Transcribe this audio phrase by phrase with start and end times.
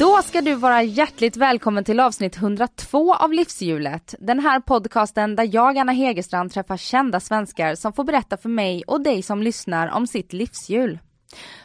[0.00, 4.14] Då ska du vara hjärtligt välkommen till avsnitt 102 av Livshjulet.
[4.18, 8.82] Den här podcasten där jag, Anna Hegerstrand, träffar kända svenskar som får berätta för mig
[8.86, 10.98] och dig som lyssnar om sitt livshjul.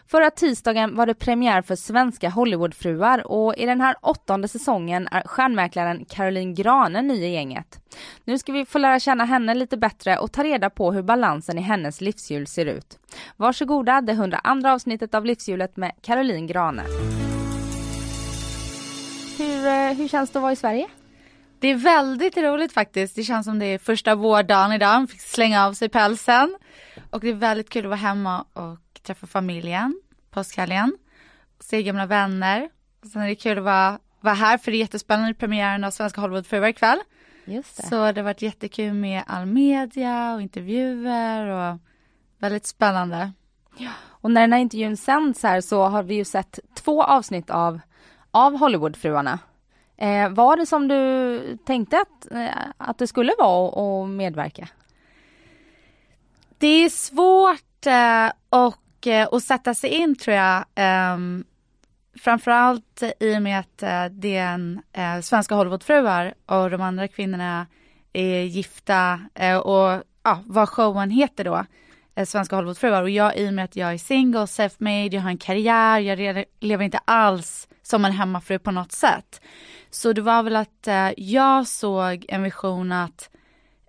[0.08, 5.22] Förra tisdagen var det premiär för svenska Hollywoodfruar och i den här åttonde säsongen är
[5.26, 7.80] stjärnmäklaren Caroline Grane ny i gänget.
[8.24, 11.58] Nu ska vi få lära känna henne lite bättre och ta reda på hur balansen
[11.58, 13.00] i hennes livshjul ser ut.
[13.38, 16.84] Varsågoda, det 102 avsnittet av Livshjulet med Caroline Grane.
[19.38, 20.88] Hur, eh, hur känns det att vara i Sverige?
[21.60, 23.16] Det är väldigt roligt faktiskt.
[23.16, 24.94] Det känns som det är första vårdagen idag.
[24.94, 26.58] Man fick slänga av sig pälsen.
[27.10, 30.98] Och det är väldigt kul att vara hemma och träffa familjen, påskhelgen.
[31.60, 32.70] Se gamla vänner.
[33.02, 35.92] Och sen är det kul att vara, vara här för det är jättespännande premiären av
[35.92, 37.00] Svenska Hollywoodfruar ikväll.
[37.46, 37.84] Just det.
[37.84, 41.80] Så det har varit jättekul med all media och intervjuer och
[42.40, 43.32] väldigt spännande.
[44.04, 47.80] Och när den här intervjun sänds här så har vi ju sett två avsnitt av,
[48.36, 49.40] av Hollywoodfruarna.
[49.98, 54.68] Eh, var det som du tänkte att, eh, att det skulle vara att medverka?
[56.58, 60.66] Det är svårt eh, och, eh, att sätta sig in tror jag.
[60.76, 61.18] Eh,
[62.20, 67.08] framförallt i och med att eh, det är en eh, svenska Hollywoodfruar och de andra
[67.08, 67.68] kvinnorna
[68.14, 71.66] är gifta eh, och ja, vad showen heter då.
[72.16, 75.30] Eh, svenska Hollywoodfruar och jag i och med att jag är single, self-made, jag har
[75.30, 79.42] en karriär, jag lever inte alls som en hemmafru på något sätt.
[79.90, 83.30] Så det var väl att eh, jag såg en vision att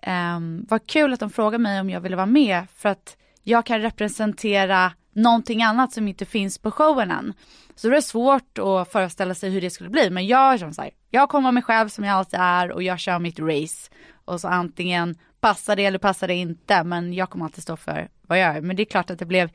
[0.01, 3.65] eh, vad kul att de frågade mig om jag ville vara med för att jag
[3.65, 7.33] kan representera någonting annat som inte finns på showen än.
[7.75, 10.81] Så det är svårt att föreställa sig hur det skulle bli men jag som så
[10.81, 13.91] här, jag kommer vara mig själv som jag alltid är och jag kör mitt race.
[14.25, 18.07] Och så antingen passar det eller passar det inte men jag kommer alltid stå för
[18.21, 18.61] vad jag är.
[18.61, 19.49] Men det är klart att det blev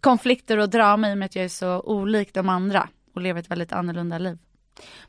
[0.00, 3.40] konflikter och drama i och med att jag är så olik de andra och lever
[3.40, 4.38] ett väldigt annorlunda liv.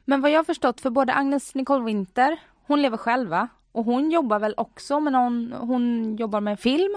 [0.05, 2.37] Men vad jag har förstått för både Agnes Nicole Winter,
[2.67, 6.95] hon lever själva och hon jobbar väl också med någon, hon jobbar med film?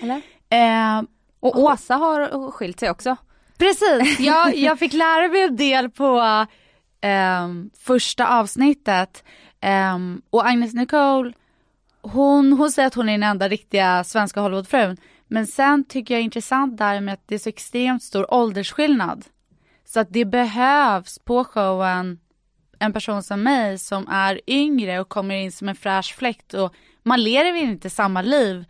[0.00, 0.22] Eller?
[0.48, 1.02] Eh,
[1.40, 3.16] Och Åsa har skilt sig också.
[3.58, 6.46] Precis, jag, jag fick lära mig en del på
[7.00, 9.24] ehm, första avsnittet.
[9.60, 11.32] Ehm, och Agnes Nicole,
[12.02, 14.96] hon, hon säger att hon är den enda riktiga svenska Hollywoodfrun.
[15.26, 19.24] Men sen tycker jag är intressant där med att det är så extremt stor åldersskillnad.
[19.84, 22.18] Så att det behövs på showen
[22.78, 26.74] en person som mig som är yngre och kommer in som en fräsch fläkt och
[27.02, 28.64] man lever inte samma liv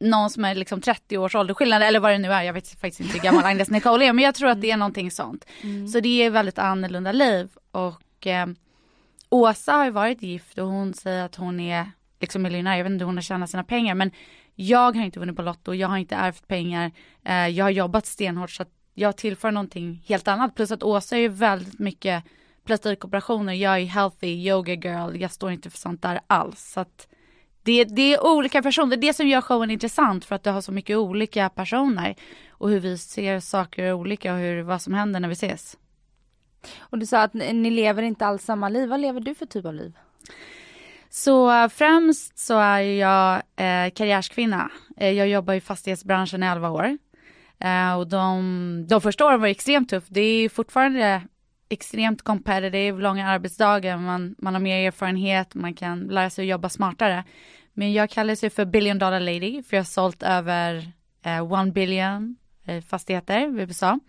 [0.00, 3.00] någon som är liksom 30 års åldersskillnad eller vad det nu är, jag vet faktiskt
[3.00, 5.44] inte hur gammal Agnes Nicole är men jag tror att det är någonting sånt.
[5.92, 8.46] Så det är väldigt annorlunda liv och eh,
[9.28, 11.90] Åsa har ju varit gift och hon säger att hon är
[12.20, 14.10] liksom miljonär, jag vet inte hur hon har tjänat sina pengar men
[14.54, 16.92] jag har inte vunnit på Lotto, jag har inte ärvt pengar,
[17.24, 21.16] eh, jag har jobbat stenhårt så att jag tillför någonting helt annat plus att Åsa
[21.16, 22.24] är ju väldigt mycket
[22.64, 27.08] plastikoperationer, jag är healthy yoga girl, jag står inte för sånt där alls så att
[27.62, 30.50] det, det är olika personer, det är det som gör showen intressant för att du
[30.50, 32.14] har så mycket olika personer
[32.50, 35.76] och hur vi ser saker olika och hur, vad som händer när vi ses.
[36.78, 38.88] Och du sa att ni ni lever inte alls samma liv.
[38.88, 39.98] Vad lever du för typ av liv?
[41.10, 44.70] Så främst så är jag eh, karriärskvinna.
[44.96, 46.98] Eh, jag jobbar i fastighetsbranschen i 11 år.
[47.60, 50.08] Eh, och de, de första åren var extremt tufft.
[50.10, 51.22] Det är fortfarande
[51.68, 56.68] extremt competitive, långa arbetsdagar, man, man har mer erfarenhet, man kan lära sig att jobba
[56.68, 57.24] smartare.
[57.72, 60.92] Men jag kallar mig för billion dollar lady för jag har sålt över
[61.22, 64.00] eh, one billion eh, fastigheter i USA.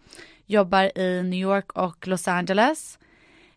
[0.45, 2.99] Jobbar i New York och Los Angeles.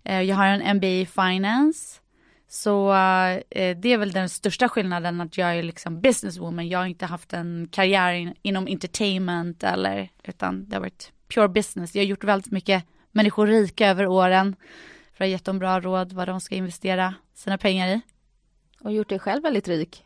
[0.05, 2.02] Eh, jag har en MBA i finance.
[2.53, 6.69] Så eh, det är väl den största skillnaden att jag är liksom businesswoman.
[6.69, 11.49] Jag har inte haft en karriär in, inom entertainment eller utan det har varit pure
[11.49, 11.95] business.
[11.95, 14.57] Jag har gjort väldigt mycket människor rika över åren
[15.13, 18.01] för att ha gett dem bra råd vad de ska investera sina pengar i.
[18.81, 20.05] Och gjort dig själv väldigt rik.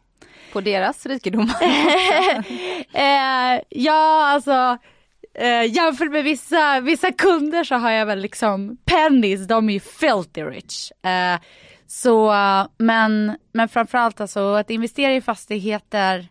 [0.53, 1.43] På deras rikedom.
[2.93, 4.79] eh, ja, alltså
[5.35, 9.81] eh, jämfört med vissa, vissa kunder så har jag väl liksom pennies, de är ju
[9.81, 10.91] filthy rich.
[10.91, 11.41] Eh,
[11.87, 12.35] så,
[12.79, 16.29] men, men framförallt alltså att investera i fastigheter.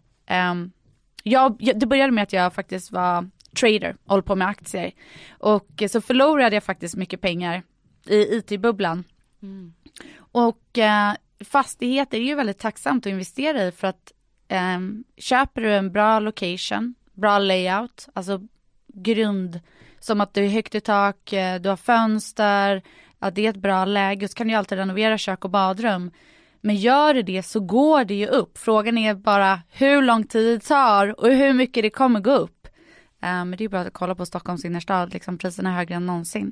[1.23, 4.91] jag, jag, det började med att jag faktiskt var trader, håller på med aktier.
[5.29, 7.63] Och så förlorade jag faktiskt mycket pengar
[8.05, 9.03] i IT-bubblan.
[9.41, 9.73] Mm.
[10.17, 11.13] Och eh,
[11.45, 14.11] fastigheter är ju väldigt tacksamt att investera i för att
[14.47, 14.79] eh,
[15.17, 18.41] köper du en bra location, bra layout, alltså
[18.87, 19.59] grund
[19.99, 22.81] som att du är högt i tak, eh, du har fönster,
[23.27, 26.12] att det är ett bra läge, så kan du alltid renovera kök och badrum.
[26.62, 28.57] Men gör du det så går det ju upp.
[28.57, 32.68] Frågan är bara hur lång tid det tar och hur mycket det kommer gå upp.
[33.22, 36.06] Eh, men det är bra att kolla på Stockholms innerstad, liksom priserna är högre än
[36.06, 36.51] någonsin.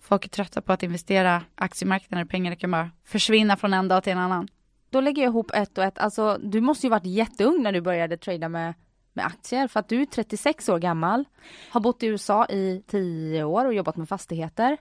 [0.00, 4.12] Folk är trötta på att investera aktiemarknader, pengar kan bara försvinna från en dag till
[4.12, 4.48] en annan.
[4.90, 7.80] Då lägger jag ihop ett och ett, alltså du måste ju varit jätteung när du
[7.80, 8.74] började trada med,
[9.12, 11.24] med aktier för att du är 36 år gammal,
[11.70, 14.76] har bott i USA i 10 år och jobbat med fastigheter.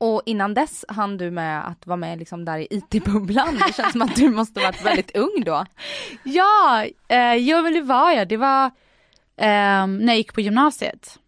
[0.00, 3.60] Och innan dess hann du med att vara med liksom där i IT-bubblan.
[3.66, 5.64] Det känns som att du måste varit väldigt ung då.
[6.24, 8.28] Ja, eh, jo men det var jag.
[8.28, 8.64] Det var
[9.36, 11.18] eh, när jag gick på gymnasiet.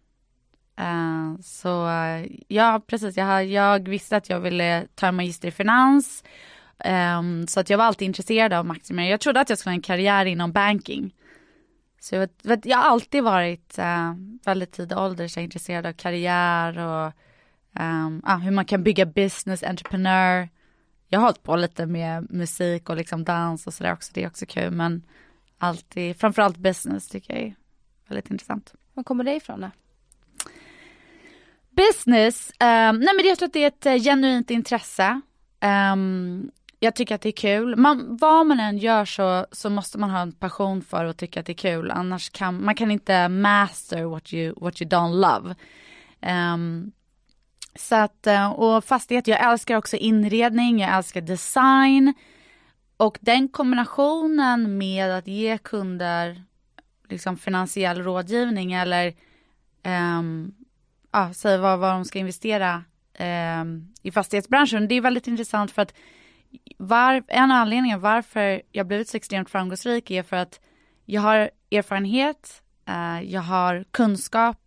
[0.79, 3.17] Eh, så eh, ja, precis.
[3.17, 6.23] Jag, jag visste att jag ville ta en magister i finans.
[7.19, 9.09] Um, så att jag var alltid intresserad av Maximer.
[9.09, 11.13] Jag trodde att jag skulle ha en karriär inom banking.
[11.99, 12.29] Så jag,
[12.63, 14.13] jag har alltid varit uh,
[14.45, 17.13] väldigt tidig ålder så jag är intresserad av karriär och
[17.79, 20.49] um, ah, hur man kan bygga business, entreprenör.
[21.07, 24.11] Jag har hållit på lite med musik och liksom dans och sådär också.
[24.13, 25.03] Det är också kul men
[25.57, 27.55] alltid, framförallt business tycker jag är
[28.07, 28.73] väldigt intressant.
[28.93, 29.71] Var kommer det ifrån då?
[31.69, 35.21] Business, um, nej men jag tror att det är ett uh, genuint intresse.
[35.93, 36.51] Um,
[36.83, 37.75] jag tycker att det är kul.
[37.75, 41.39] Man, vad man än gör så, så måste man ha en passion för och tycka
[41.39, 41.91] att det är kul.
[41.91, 45.55] Annars kan man kan inte master what you, what you don't love.
[46.21, 46.91] Um,
[47.75, 52.13] så att, eh, och fastighet, jag älskar också inredning, jag älskar design.
[52.97, 56.43] Och den kombinationen med att ge kunder
[57.09, 59.13] liksom finansiell rådgivning eller
[60.19, 60.53] um,
[61.11, 62.83] ja, säga vad, vad de ska investera
[63.61, 64.87] um, i fastighetsbranschen.
[64.87, 65.93] Det är väldigt intressant för att
[66.77, 70.59] var, en av anledningarna varför jag blivit så extremt framgångsrik är för att
[71.05, 74.62] jag har erfarenhet, uh, jag har kunskap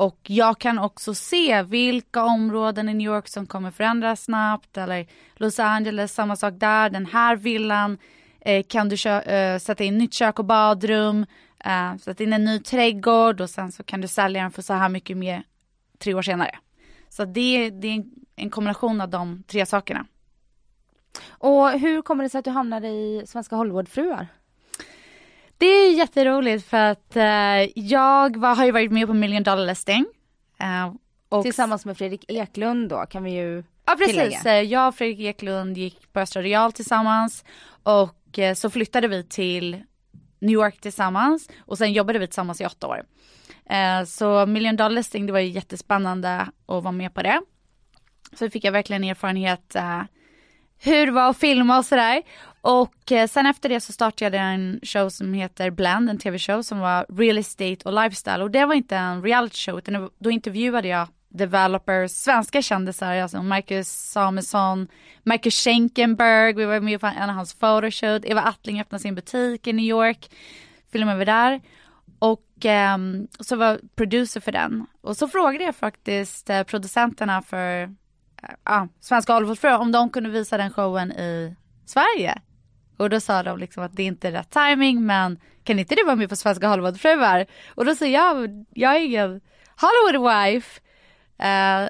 [0.00, 5.06] och jag kan också se vilka områden i New York som kommer förändras snabbt eller
[5.34, 7.98] Los Angeles, samma sak där, den här villan
[8.40, 11.26] eh, kan du eh, sätta in nytt kök och badrum,
[11.64, 14.72] eh, sätta in en ny trädgård och sen så kan du sälja den för så
[14.74, 15.42] här mycket mer
[15.98, 16.58] tre år senare.
[17.08, 18.04] Så det, det är
[18.36, 20.06] en kombination av de tre sakerna.
[21.28, 24.26] Och hur kommer det sig att du hamnade i Svenska Hollywoodfruar?
[25.60, 27.22] Det är jätteroligt för att uh,
[27.74, 30.06] jag var, har ju varit med på Million Dollar Listing.
[30.62, 30.94] Uh,
[31.28, 31.42] och...
[31.42, 34.58] Tillsammans med Fredrik Eklund då kan vi ju Ja precis, tillägga.
[34.58, 37.44] Eh, jag och Fredrik Eklund gick på Östra Real tillsammans
[37.82, 39.82] och uh, så flyttade vi till
[40.38, 43.02] New York tillsammans och sen jobbade vi tillsammans i åtta år.
[44.06, 47.42] Så Million Dollar Listing, det var ju jättespännande att vara med på det.
[48.32, 49.76] Så fick jag verkligen erfarenhet
[50.82, 52.22] hur det var att filma och sådär.
[52.60, 56.62] Och eh, sen efter det så startade jag en show som heter Blend, en tv-show
[56.62, 58.42] som var real estate och lifestyle.
[58.42, 63.42] Och det var inte en reality show utan då intervjuade jag developers, svenska kändisar, alltså
[63.42, 64.88] Marcus Samuelsson,
[65.22, 69.66] Marcus Schenkenberg, vi var med på en av hans photoshoot, Eva Attling öppnade sin butik
[69.66, 70.30] i New York,
[70.92, 71.60] filmade vi där.
[72.18, 72.98] Och eh,
[73.40, 74.86] så var producer för den.
[75.00, 77.94] Och så frågade jag faktiskt eh, producenterna för
[78.64, 81.56] ja, Svenska Hollywoodfruar om de kunde visa den showen i
[81.86, 82.40] Sverige.
[82.96, 86.04] Och då sa de liksom att det inte är rätt timing men kan inte du
[86.04, 87.46] vara med på Svenska Hollywoodfruar?
[87.68, 89.40] Och då sa jag, jag är ingen
[89.80, 90.80] Hollywood wife.
[91.42, 91.88] Uh,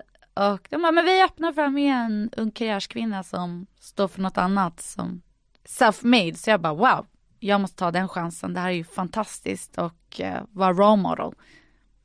[0.50, 4.38] och de bara, men vi öppnar för med en ung karriärskvinna som står för något
[4.38, 5.22] annat som
[5.64, 6.34] self-made.
[6.34, 7.06] Så jag bara wow,
[7.38, 8.54] jag måste ta den chansen.
[8.54, 11.32] Det här är ju fantastiskt och uh, vara role model.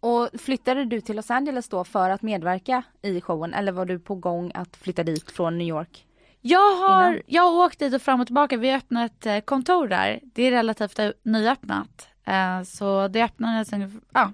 [0.05, 3.99] Och flyttade du till Los Angeles då för att medverka i showen eller var du
[3.99, 6.05] på gång att flytta dit från New York?
[6.41, 7.21] Jag har, innan?
[7.25, 8.57] jag har åkt dit och fram och tillbaka.
[8.57, 10.19] Vi har öppnat eh, kontor där.
[10.23, 12.07] Det är relativt nyöppnat.
[12.27, 14.31] Uh, så det öppnades en, ja,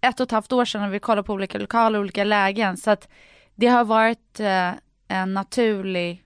[0.00, 2.76] ett och ett halvt år sedan när vi kollade på olika lokaler och olika lägen.
[2.76, 3.08] Så att
[3.54, 4.72] det har varit uh,
[5.08, 6.24] en naturlig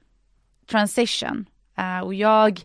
[0.66, 1.46] transition.
[2.04, 2.64] Och jag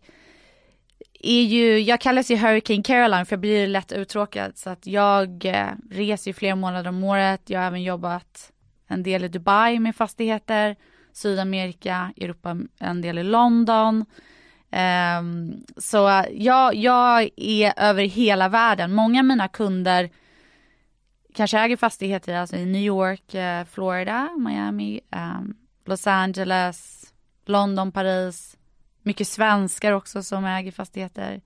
[1.28, 5.46] är ju, jag kallas ju Hurricane Caroline för jag blir lätt uttråkad så att jag
[5.46, 7.42] eh, reser ju flera månader om året.
[7.46, 8.52] Jag har även jobbat
[8.88, 10.76] en del i Dubai med fastigheter,
[11.14, 14.06] Sydamerika, Europa, en del i London.
[15.20, 18.94] Um, så jag, jag är över hela världen.
[18.94, 20.10] Många av mina kunder
[21.34, 25.56] kanske äger fastigheter alltså i New York, eh, Florida, Miami, um,
[25.86, 27.04] Los Angeles,
[27.46, 28.57] London, Paris,
[29.08, 31.42] mycket svenskar också som äger fastigheter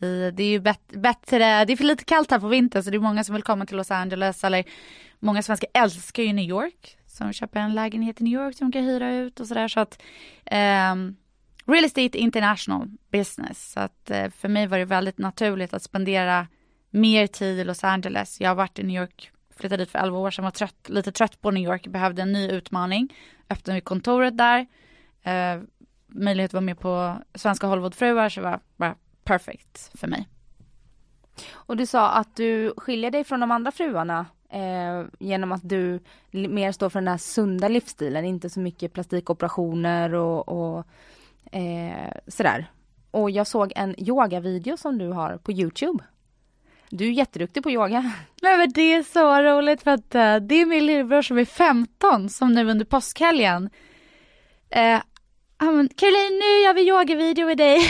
[0.00, 2.90] I, det är ju bet- bättre, det är för lite kallt här på vintern så
[2.90, 4.64] det är många som vill komma till Los Angeles eller
[5.18, 6.96] många svenskar älskar ju New York.
[7.06, 9.80] Som köper en lägenhet i New York som de kan hyra ut och sådär så
[9.80, 10.02] att
[10.92, 11.16] um,
[11.66, 13.72] Real estate international business.
[13.72, 16.46] Så att uh, för mig var det väldigt naturligt att spendera
[16.90, 18.40] mer tid i Los Angeles.
[18.40, 21.12] Jag har varit i New York, flyttade dit för 11 år sedan, var trött, lite
[21.12, 23.14] trött på New York, behövde en ny utmaning.
[23.50, 24.60] Öppnade kontoret där.
[25.26, 25.62] Uh,
[26.14, 30.28] möjlighet att vara med på Svenska Hollywoodfruar så var bara perfect för mig.
[31.50, 36.00] Och du sa att du skiljer dig från de andra fruarna eh, genom att du
[36.30, 40.86] mer står för den här sunda livsstilen, inte så mycket plastikoperationer och, och
[41.52, 42.66] eh, sådär.
[43.10, 46.04] Och jag såg en yogavideo som du har på Youtube.
[46.90, 48.12] Du är jätteduktig på yoga.
[48.42, 51.44] Nej men det är så roligt för att uh, det är min lillebror som är
[51.44, 53.70] 15 som nu under påskhelgen
[55.62, 57.80] uh, Caroline nu gör vi yogavideo med dig.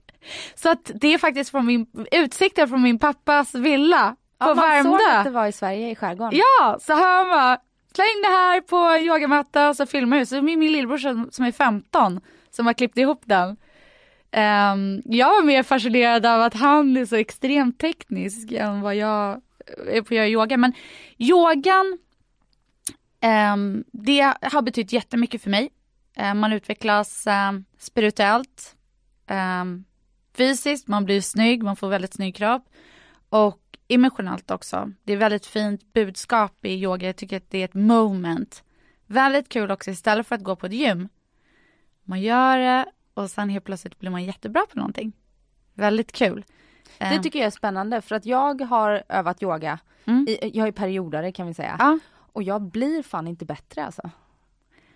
[0.54, 4.90] så att det är faktiskt från min, utsikten från min pappas villa på ja, Värmdö.
[4.90, 6.38] Man såg att det var i Sverige i skärgården.
[6.38, 7.58] Ja, så han bara
[7.94, 10.26] släng det här på yogamatta och så filmar vi.
[10.26, 12.20] Så är min lillebror som, som är 15
[12.50, 13.56] som har klippt ihop den.
[14.32, 19.40] Um, jag var mer fascinerad av att han är så extremt teknisk än vad jag
[19.86, 20.56] är på att göra yoga.
[20.56, 20.72] Men
[21.18, 21.98] yogan,
[23.52, 25.70] um, det har betytt jättemycket för mig.
[26.22, 28.76] Um, man utvecklas um, spirituellt,
[30.36, 32.68] fysiskt, man blir snygg, man får väldigt snygg kropp.
[33.28, 34.92] Och emotionellt också.
[35.04, 37.06] Det är väldigt fint budskap i yoga.
[37.06, 38.62] Jag tycker att det är ett moment.
[39.06, 41.08] Väldigt kul också istället för att gå på ett gym.
[42.04, 45.12] Man gör det och sen helt plötsligt blir man jättebra på någonting.
[45.74, 46.44] Väldigt kul.
[46.98, 47.22] Det eh.
[47.22, 49.78] tycker jag är spännande för att jag har övat yoga.
[50.04, 50.26] Mm.
[50.42, 51.76] Jag är periodare kan vi säga.
[51.78, 51.98] Ja.
[52.32, 54.10] Och jag blir fan inte bättre alltså.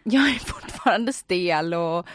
[0.14, 2.06] Jag är fortfarande stel och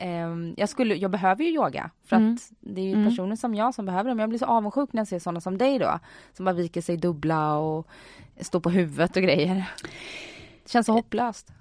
[0.00, 2.34] Um, jag, skulle, jag behöver ju yoga för mm.
[2.34, 3.08] att det är ju mm.
[3.08, 4.14] personer som jag som behöver det.
[4.14, 5.98] Men jag blir så avundsjuk när jag ser sådana som dig då.
[6.32, 7.88] Som bara viker sig dubbla och
[8.40, 9.64] står på huvudet och grejer.
[10.64, 11.52] Det känns så hopplöst.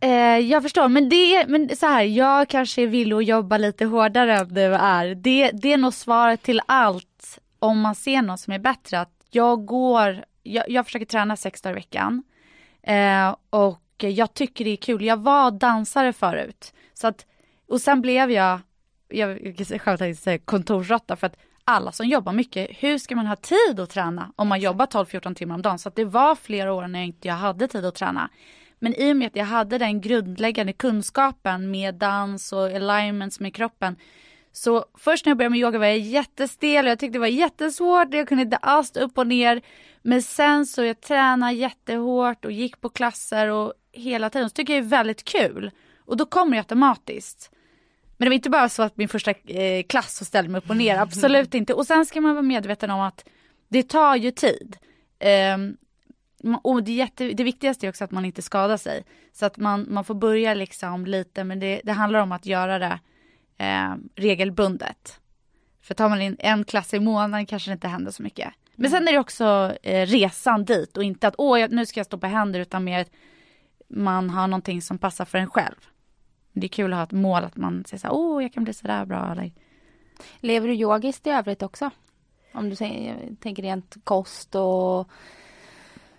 [0.00, 3.84] Eh, jag förstår, men det är, men så här, jag kanske vill att jobba lite
[3.84, 5.14] hårdare än du är.
[5.14, 9.00] Det, det är nog svaret till allt om man ser något som är bättre.
[9.00, 12.22] Att jag går, jag, jag försöker träna sex dagar i veckan.
[12.82, 15.04] Eh, och jag tycker det är kul.
[15.04, 16.74] Jag var dansare förut.
[16.94, 17.26] Så att
[17.68, 18.60] och sen blev jag,
[19.08, 23.80] jag skämtar säga kontorsråtta för att alla som jobbar mycket, hur ska man ha tid
[23.80, 25.78] att träna om man jobbar 12-14 timmar om dagen?
[25.78, 28.30] Så att det var flera år när jag inte hade tid att träna.
[28.78, 33.54] Men i och med att jag hade den grundläggande kunskapen med dans och alignments med
[33.54, 33.96] kroppen.
[34.52, 37.26] Så först när jag började med yoga var jag jättestel och jag tyckte det var
[37.26, 38.14] jättesvårt.
[38.14, 39.62] Jag kunde inte alls upp och ner.
[40.02, 44.48] Men sen så jag tränade jättehårt och gick på klasser och hela tiden.
[44.50, 45.70] Så tycker jag det är väldigt kul.
[45.98, 47.50] Och då kommer det automatiskt.
[48.16, 50.70] Men det var inte bara så att min första eh, klass så ställde mig upp
[50.70, 51.74] och ner, absolut inte.
[51.74, 53.24] Och sen ska man vara medveten om att
[53.68, 54.76] det tar ju tid.
[55.54, 55.76] Um,
[56.62, 59.04] och det, jätte, det viktigaste är också att man inte skadar sig.
[59.32, 62.78] Så att man, man får börja liksom lite, men det, det handlar om att göra
[62.78, 62.98] det
[63.58, 65.20] eh, regelbundet.
[65.82, 68.48] För tar man in en klass i månaden kanske det inte händer så mycket.
[68.76, 72.06] Men sen är det också eh, resan dit och inte att åh, nu ska jag
[72.06, 73.06] stå på händer utan mer
[73.92, 75.88] man har någonting som passar för en själv.
[76.52, 78.64] Det är kul att ha ett mål att man säger så här, åh, jag kan
[78.64, 79.32] bli sådär bra.
[79.32, 79.52] Eller...
[80.40, 81.90] Lever du yogiskt i övrigt också?
[82.54, 85.08] Om du tänker rent kost och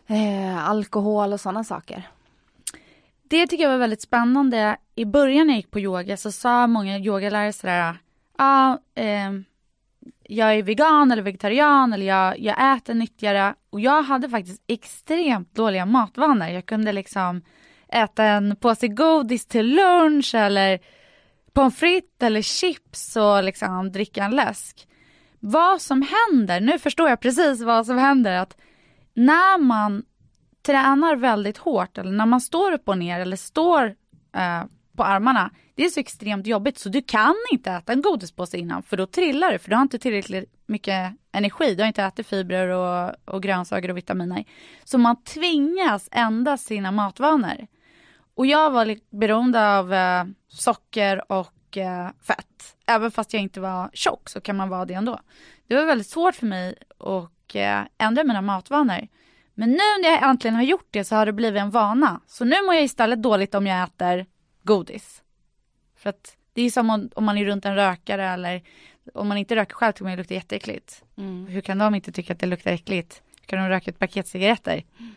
[0.08, 2.08] eh, alkohol och sådana saker.
[3.24, 4.78] Det tycker jag var väldigt spännande.
[4.96, 7.98] I början när jag gick på yoga så sa många yogalärare sådär,
[8.38, 9.32] ja, eh,
[10.24, 13.56] jag är vegan eller vegetarian eller jag, jag äter nyttigare.
[13.70, 16.48] Och jag hade faktiskt extremt dåliga matvanor.
[16.48, 17.42] Jag kunde liksom
[17.94, 20.80] äta en påse godis till lunch eller
[21.54, 24.88] pommes frites eller chips och liksom dricka en läsk.
[25.40, 28.58] Vad som händer, nu förstår jag precis vad som händer, att
[29.14, 30.04] när man
[30.66, 33.86] tränar väldigt hårt eller när man står upp och ner eller står
[34.36, 34.64] eh,
[34.98, 38.84] på armarna, det är så extremt jobbigt så du kan inte äta en godispåse innan
[38.84, 42.28] för då trillar du för du har inte tillräckligt mycket energi, du har inte ätit
[42.28, 44.44] fibrer och, och grönsaker och vitaminer.
[44.84, 47.68] Så man tvingas ändra sina matvanor.
[48.36, 52.76] Och jag var beroende av eh, socker och eh, fett.
[52.86, 55.20] Även fast jag inte var tjock så kan man vara det ändå.
[55.68, 59.08] Det var väldigt svårt för mig att eh, ändra mina matvanor.
[59.54, 62.22] Men nu när jag äntligen har gjort det så har det blivit en vana.
[62.28, 64.26] Så nu mår jag istället dåligt om jag äter
[64.64, 65.22] godis.
[65.98, 68.62] För att det är som om, om man är runt en rökare eller
[69.14, 71.04] om man inte röker själv tycker man det luktar jätteäckligt.
[71.18, 71.48] Mm.
[71.48, 73.22] Hur kan de inte tycka att det luktar äckligt?
[73.42, 74.84] Hur kan de röka ett paket cigaretter?
[75.00, 75.16] Mm.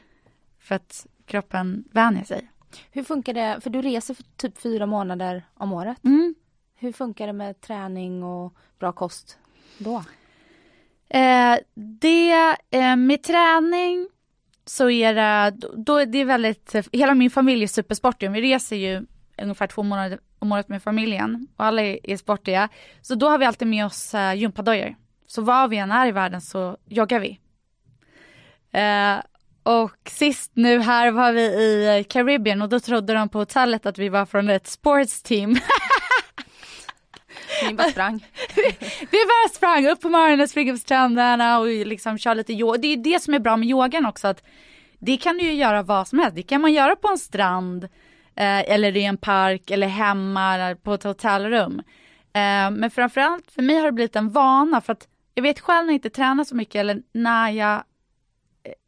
[0.58, 2.50] För att kroppen vänjer sig.
[2.90, 6.04] Hur funkar det, för du reser för typ fyra månader om året.
[6.04, 6.34] Mm.
[6.74, 9.38] Hur funkar det med träning och bra kost
[9.78, 10.04] då?
[11.08, 14.08] Eh, det, eh, med träning
[14.64, 18.30] så är det, då är det väldigt, hela min familj är supersportig.
[18.30, 19.06] Vi reser ju
[19.42, 22.68] ungefär två månader om året med familjen och alla är, är sportiga.
[23.00, 24.94] Så då har vi alltid med oss eh, gympadojor.
[25.26, 27.40] Så var vi än är i världen så joggar vi.
[28.72, 29.16] Eh,
[29.66, 33.98] och sist nu här var vi i Caribbean och då trodde de på hotellet att
[33.98, 35.58] vi var från ett sports team.
[37.68, 38.26] Ni bara sprang.
[39.10, 42.78] vi bara sprang upp på morgonen, springer på stränderna och liksom kör lite yoga.
[42.78, 44.42] Det är det som är bra med yogan också att
[44.98, 46.36] det kan du ju göra vad som helst.
[46.36, 47.84] Det kan man göra på en strand
[48.36, 51.82] eh, eller i en park eller hemma på ett hotellrum.
[52.32, 55.86] Eh, men framförallt för mig har det blivit en vana för att jag vet själv
[55.86, 57.82] när jag inte tränar så mycket eller när jag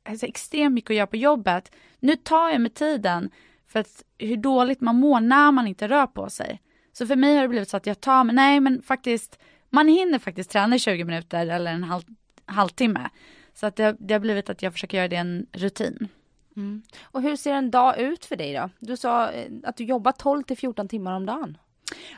[0.04, 1.73] har eh, så extremt mycket att göra på jobbet.
[2.00, 3.30] Nu tar jag mig tiden
[3.66, 6.62] för att hur dåligt man mår när man inte rör på sig.
[6.92, 9.38] Så för mig har det blivit så att jag tar mig, nej men faktiskt,
[9.70, 12.02] man hinner faktiskt träna i 20 minuter eller en halv,
[12.47, 13.08] halvtimme.
[13.54, 16.08] Så att det, det har blivit att jag försöker göra det en rutin.
[16.56, 16.82] Mm.
[17.02, 18.70] Och hur ser en dag ut för dig då?
[18.78, 21.58] Du sa eh, att du jobbar 12 till 14 timmar om dagen.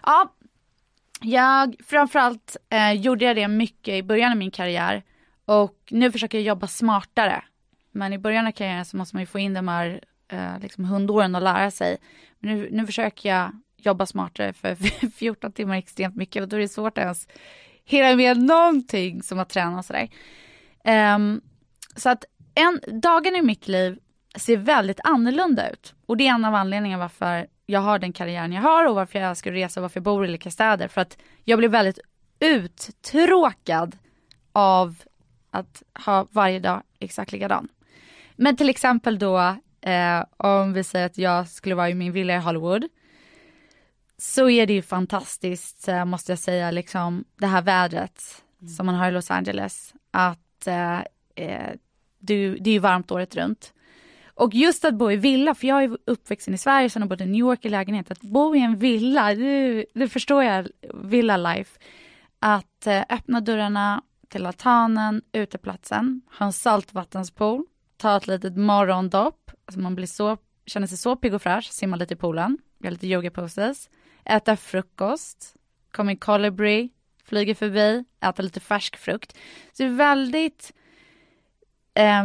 [0.02, 0.32] Ja,
[1.20, 5.02] jag framförallt eh, gjorde jag det mycket i början av min karriär
[5.44, 7.44] och nu försöker jag jobba smartare.
[7.92, 10.84] Men i början av karriären så måste man ju få in de här eh, liksom
[10.84, 11.98] hundåren och lära sig.
[12.38, 14.74] Nu, nu försöker jag jobba smartare för
[15.10, 17.28] 14 timmar är extremt mycket och då är det svårt att ens
[17.84, 20.08] hinna med någonting som att träna och sådär.
[21.14, 21.40] Um,
[21.96, 23.98] så att en, dagen i mitt liv
[24.36, 28.52] ser väldigt annorlunda ut och det är en av anledningarna varför jag har den karriären
[28.52, 30.88] jag har och varför jag älskar att resa och varför jag bor i olika städer.
[30.88, 31.98] För att jag blir väldigt
[32.40, 33.96] uttråkad
[34.52, 35.02] av
[35.50, 37.68] att ha varje dag exakt likadan.
[38.42, 39.38] Men till exempel då
[39.80, 42.84] eh, om vi säger att jag skulle vara i min villa i Hollywood
[44.18, 48.22] så är det ju fantastiskt eh, måste jag säga, liksom det här vädret
[48.60, 48.68] mm.
[48.68, 49.94] som man har i Los Angeles.
[50.10, 50.98] Att eh,
[51.34, 51.70] eh
[52.18, 53.72] det, det är ju varmt året runt.
[54.24, 57.20] Och just att bo i villa, för jag är uppvuxen i Sverige, sen har bott
[57.20, 58.10] i New York i lägenhet.
[58.10, 61.80] Att bo i en villa, det, det förstår jag, villa life.
[62.38, 67.64] Att eh, öppna dörrarna till altanen, uteplatsen, ha en saltvattenspool,
[68.00, 70.36] ta ett litet morgondopp, alltså man blir så,
[70.66, 73.90] känner sig så pigg och fräsch, simma lite i poolen, göra lite yoga poses,
[74.24, 75.54] äta frukost,
[75.90, 76.90] kommer en colibri,
[77.24, 79.36] flyger förbi, äta lite färsk frukt.
[79.72, 80.72] Så det är väldigt
[81.94, 82.24] eh,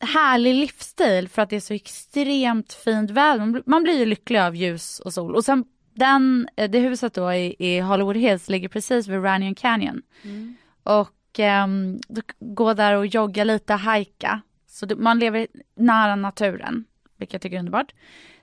[0.00, 3.62] härlig livsstil för att det är så extremt fint väder.
[3.66, 5.34] Man blir ju lycklig av ljus och sol.
[5.36, 9.54] Och sen den, eh, det huset då i, i Hollywood Hills ligger precis vid Runyon
[9.54, 10.02] Canyon.
[10.22, 10.56] Mm.
[10.82, 11.66] Och eh,
[12.40, 14.42] gå där och jogga lite, hajka.
[14.72, 16.84] Så det, man lever nära naturen,
[17.16, 17.94] vilket jag tycker är underbart.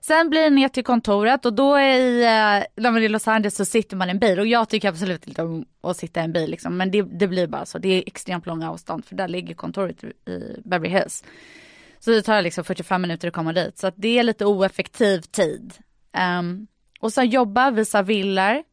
[0.01, 3.09] Sen blir det ner till kontoret och då är i, eh, när man är i
[3.09, 5.97] Los Angeles så sitter man i en bil och jag tycker absolut inte om att
[5.97, 6.77] sitta i en bil liksom.
[6.77, 10.03] Men det, det blir bara så, det är extremt långa avstånd för där ligger kontoret
[10.03, 11.23] i Beverly Hills.
[11.99, 15.21] Så det tar liksom 45 minuter att komma dit så att det är lite oeffektiv
[15.21, 15.73] tid.
[16.39, 16.67] Um,
[16.99, 18.63] och sen jobba, visa villor.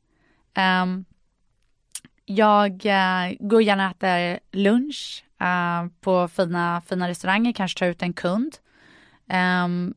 [0.82, 1.04] Um,
[2.24, 8.02] jag uh, går gärna och äter lunch uh, på fina, fina restauranger, kanske tar ut
[8.02, 8.56] en kund.
[9.64, 9.94] Um,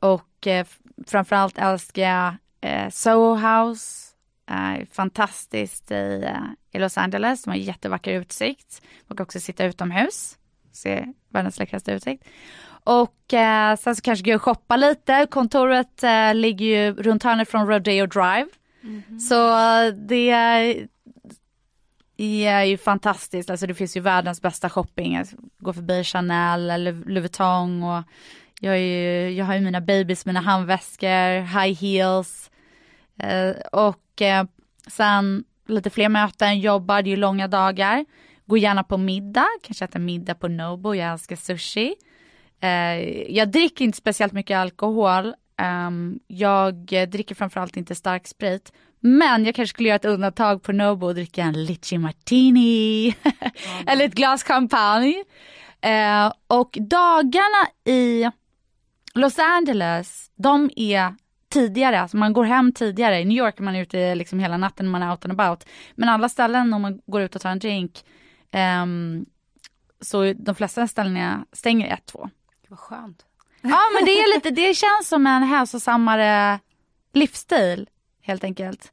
[0.00, 0.66] och eh,
[1.06, 4.14] framförallt älskar jag eh, Soho House,
[4.50, 6.30] eh, fantastiskt i,
[6.72, 8.82] i Los Angeles, de har jättevacker utsikt.
[9.06, 10.38] Man kan också sitta utomhus,
[10.72, 12.24] se världens läckraste utsikt.
[12.84, 15.26] Och eh, sen så kanske gå och shoppa lite.
[15.30, 18.48] Kontoret eh, ligger ju runt hörnet från Rodeo Drive.
[18.82, 19.18] Mm -hmm.
[19.18, 19.60] Så
[19.90, 20.86] det
[22.18, 23.50] är, är ju fantastiskt.
[23.50, 25.22] Alltså det finns ju världens bästa shopping.
[25.58, 28.02] Gå förbi Chanel eller Louis Vuitton och
[28.60, 32.50] jag, är, jag har ju mina babys, mina handväskor, high heels
[33.18, 34.44] eh, och eh,
[34.86, 38.04] sen lite fler möten, jobbar, det är ju långa dagar.
[38.46, 41.94] Går gärna på middag, kanske äter middag på Nobo, jag älskar sushi.
[42.60, 43.00] Eh,
[43.36, 45.34] jag dricker inte speciellt mycket alkohol.
[45.56, 46.74] Ehm, jag
[47.08, 48.72] dricker framförallt inte stark sprit.
[49.00, 53.14] Men jag kanske skulle göra ett undantag på Nobo och dricka en litchi martini.
[53.86, 55.24] Eller ett glas champagne.
[55.86, 58.30] Uh, och dagarna i
[59.14, 61.14] Los Angeles, de är
[61.48, 63.20] tidigare, alltså man går hem tidigare.
[63.20, 65.64] I New York är man ute liksom hela natten, man är out and about.
[65.94, 68.04] Men alla ställen om man går ut och tar en drink,
[68.82, 69.26] um,
[70.00, 72.30] så de flesta ställena stänger ett, två.
[72.68, 73.24] Vad skönt.
[73.62, 76.58] Ja men det är lite, det känns som en hälsosammare
[77.12, 77.88] livsstil
[78.28, 78.92] helt enkelt.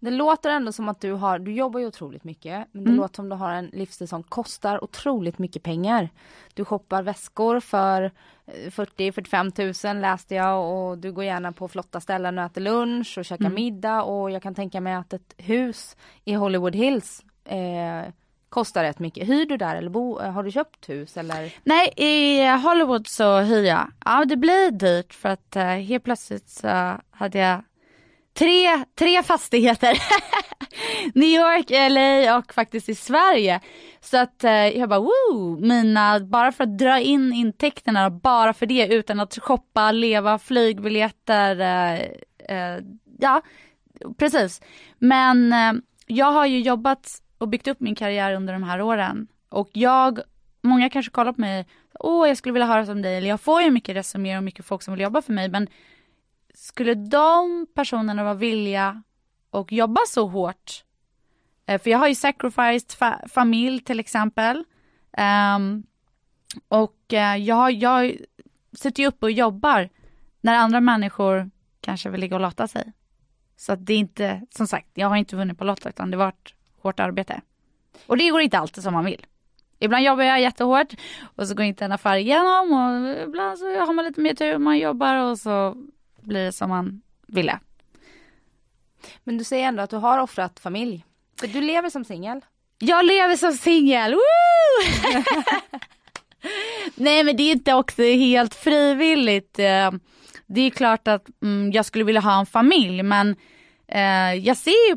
[0.00, 3.00] Det låter ändå som att du har, du jobbar ju otroligt mycket, men det mm.
[3.00, 6.08] låter som du har en livsstil som kostar otroligt mycket pengar.
[6.54, 8.10] Du shoppar väskor för
[8.46, 13.18] 40-45 eh, tusen läste jag och du går gärna på flotta ställen och äter lunch
[13.18, 13.54] och käkar mm.
[13.54, 18.12] middag och jag kan tänka mig att ett hus i Hollywood Hills eh,
[18.48, 19.28] kostar rätt mycket.
[19.28, 21.54] Hyr du där eller bo, har du köpt hus eller?
[21.64, 23.90] Nej, i Hollywood så hyr jag.
[24.04, 27.62] Ja, det blir dyrt för att uh, helt plötsligt så hade jag
[28.38, 29.98] tre, tre fastigheter.
[31.14, 33.60] New York, LA och faktiskt i Sverige.
[34.00, 38.66] Så att eh, jag bara woo, mina, bara för att dra in intäkterna, bara för
[38.66, 41.60] det utan att shoppa, leva, flygbiljetter,
[42.50, 42.84] uh,
[43.18, 43.42] ja
[44.18, 44.62] precis.
[44.98, 45.72] Men eh,
[46.06, 49.26] jag har ju jobbat och byggt upp min karriär under de här åren.
[49.48, 50.20] Och jag,
[50.62, 51.66] många kanske kollar på mig,
[52.00, 54.66] åh jag skulle vilja höra som dig, eller jag får ju mycket resumé och mycket
[54.66, 55.68] folk som vill jobba för mig, men
[56.56, 59.02] skulle de personerna vara villiga
[59.50, 60.84] och jobba så hårt?
[61.66, 64.64] Eh, för jag har ju sacrificed fa familj till exempel.
[65.56, 65.86] Um,
[66.68, 68.16] och eh, jag, jag
[68.72, 69.88] sitter ju uppe och jobbar
[70.40, 72.92] när andra människor kanske vill ligga och lata sig.
[73.56, 76.16] Så att det är inte, som sagt, jag har inte vunnit på Lotto, utan det
[76.16, 77.40] har varit hårt arbete.
[78.06, 79.26] Och det går inte alltid som man vill.
[79.78, 80.94] Ibland jobbar jag jättehårt
[81.36, 84.58] och så går inte en affär igenom och ibland så har man lite mer tur,
[84.58, 85.76] man jobbar och så
[86.26, 87.58] blir det som man ville.
[89.24, 91.04] Men du säger ändå att du har offrat familj.
[91.40, 92.40] För du lever som singel.
[92.78, 94.14] Jag lever som singel,
[96.94, 99.58] Nej men det är inte också helt frivilligt.
[99.58, 99.90] Eh,
[100.46, 103.36] det är klart att mm, jag skulle vilja ha en familj men
[103.88, 104.96] eh, jag ser ju,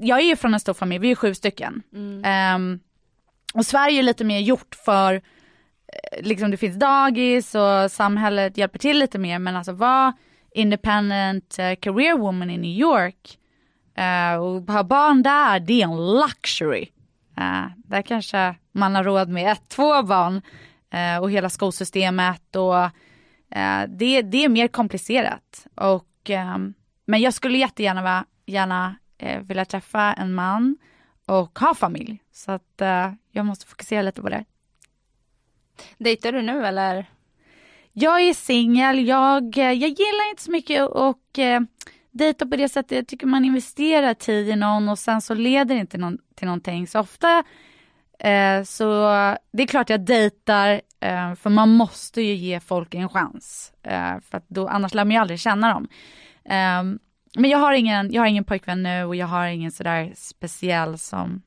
[0.00, 1.82] jag är ju från en stor familj, vi är sju stycken.
[1.92, 2.54] Mm.
[2.56, 2.80] Um,
[3.54, 5.20] och Sverige är lite mer gjort för, eh,
[6.22, 10.12] liksom det finns dagis och samhället hjälper till lite mer men alltså vara
[10.54, 13.38] independent uh, career woman i New York
[13.98, 16.88] uh, och ha barn där, det är en luxury.
[17.40, 20.42] Uh, där kanske man har råd med ett, två barn
[21.20, 22.74] och hela skolsystemet och
[23.88, 25.66] det, det är mer komplicerat.
[25.74, 28.96] Och um, men jag skulle jättegärna gärna,
[29.40, 30.76] vilja träffa en man
[31.26, 32.22] och ha familj.
[32.32, 32.82] Så att
[33.30, 34.44] jag måste fokusera lite på det.
[35.98, 37.06] Dejtar du nu eller?
[37.96, 41.60] Jag är singel, jag, eh, jag gillar inte så mycket och eh,
[42.10, 42.92] dejta på det sättet.
[42.96, 46.46] Jag tycker man investerar tid i någon och sen så leder det inte någon, till
[46.46, 46.86] någonting.
[46.86, 47.44] Så ofta
[48.18, 48.84] eh, så
[49.52, 53.72] det är klart jag dejtar eh, för man måste ju ge folk en chans.
[53.82, 55.88] Eh, för då, annars lär man ju aldrig känna dem.
[56.44, 56.98] Um,
[57.36, 60.98] men jag har, ingen, jag har ingen pojkvän nu och jag har ingen sådär speciell
[60.98, 61.42] som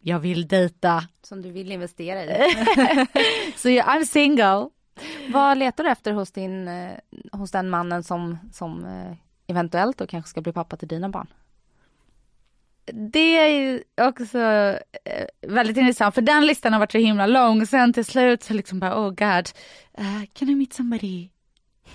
[0.00, 1.02] jag vill dejta.
[1.22, 2.54] Som du vill investera i.
[3.56, 4.68] Så jag, I'm single.
[5.28, 6.92] Vad letar du efter hos, din, eh,
[7.32, 11.26] hos den mannen som, som eh, eventuellt och kanske ska bli pappa till dina barn?
[12.92, 17.66] Det är också eh, väldigt intressant för den listan har varit så himla lång.
[17.66, 19.48] Sen till slut så liksom bara oh god,
[19.98, 21.28] uh, can I meet somebody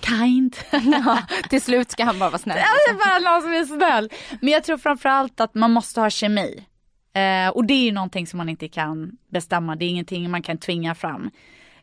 [0.00, 0.56] kind.
[0.70, 1.18] ja,
[1.50, 2.58] till slut ska han bara vara snäll.
[2.58, 4.10] Ja, bara någon som är snäll.
[4.40, 6.64] Men jag tror framförallt att man måste ha kemi.
[7.12, 10.42] Eh, och det är ju någonting som man inte kan bestämma, det är ingenting man
[10.42, 11.30] kan tvinga fram.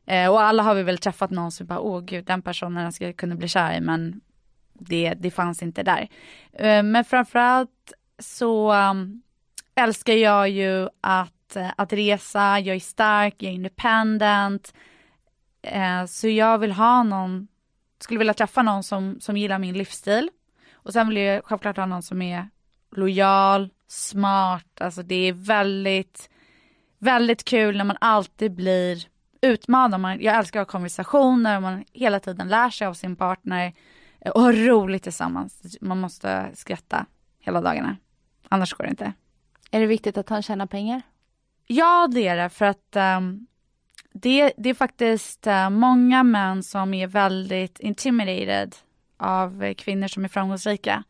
[0.10, 2.93] Eh, och alla har vi väl träffat någon som bara, åh gud den personen jag
[2.93, 4.22] skulle kunna bli kär i men
[4.74, 6.10] det, det fanns inte där.
[6.54, 9.22] Eh, men framförallt så um,
[9.76, 14.74] älskar jag ju att, eh, att resa, jag är stark, jag är independent.
[15.62, 17.48] Eh, så jag vill ha någon
[18.00, 20.30] skulle vilja träffa någon som, som gillar min livsstil.
[20.74, 22.50] Och sen vill jag självklart ha någon som är
[22.95, 26.30] lojal, smart, alltså det är väldigt,
[26.98, 29.08] väldigt kul när man alltid blir
[29.41, 30.02] utmanad.
[30.02, 33.73] Man, jag älskar att ha konversationer och man hela tiden lär sig av sin partner
[34.25, 35.78] och har roligt tillsammans.
[35.82, 37.06] Man måste skratta
[37.39, 37.97] hela dagarna.
[38.49, 39.13] Annars går det inte.
[39.71, 41.02] Är det viktigt att han tjänar pengar?
[41.67, 43.47] Ja, det är det för att um,
[44.13, 48.75] det, det är faktiskt uh, många män som är väldigt intimidated
[49.17, 51.04] av kvinnor som är framgångsrika.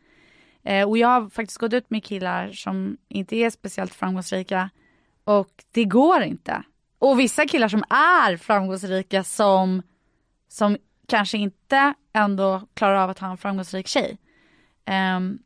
[0.69, 4.69] Uh, och jag har faktiskt gått ut med killar som inte är speciellt framgångsrika
[5.23, 6.63] och det går inte.
[6.99, 9.81] Och vissa killar som är framgångsrika som,
[10.47, 14.17] som kanske inte ändå klarar av att ha en framgångsrik tjej.
[15.17, 15.39] Um,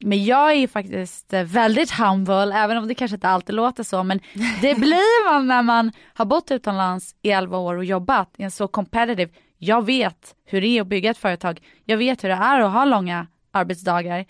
[0.00, 4.02] men jag är faktiskt eh, väldigt humble, även om det kanske inte alltid låter så,
[4.02, 4.20] men
[4.60, 8.50] det blir man när man har bott utomlands i 11 år och jobbat i en
[8.50, 9.32] så competitive.
[9.58, 11.60] Jag vet hur det är att bygga ett företag.
[11.84, 14.24] Jag vet hur det är att ha långa arbetsdagar.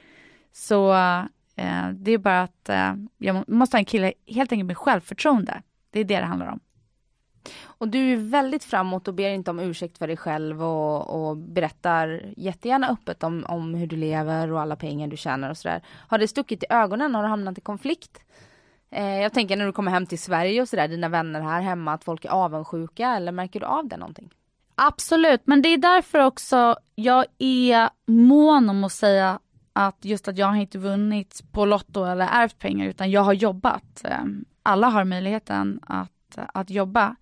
[0.52, 4.78] Så eh, det är bara att eh, jag måste ha en kille helt enkelt med
[4.78, 5.62] självförtroende.
[5.90, 6.60] Det är det det handlar om.
[7.64, 11.36] Och du är väldigt framåt och ber inte om ursäkt för dig själv och, och
[11.36, 15.82] berättar jättegärna öppet om, om hur du lever och alla pengar du tjänar och sådär.
[16.08, 17.14] Har det stuckit i ögonen?
[17.14, 18.20] Har du hamnat i konflikt?
[18.90, 21.92] Eh, jag tänker när du kommer hem till Sverige och sådär, dina vänner här hemma,
[21.92, 24.30] att folk är avundsjuka eller märker du av det någonting?
[24.74, 29.38] Absolut, men det är därför också jag är mån om att säga
[29.72, 33.32] att just att jag har inte vunnit på Lotto eller ärvt pengar utan jag har
[33.32, 34.04] jobbat.
[34.04, 34.24] Eh,
[34.62, 37.16] alla har möjligheten att, att jobba.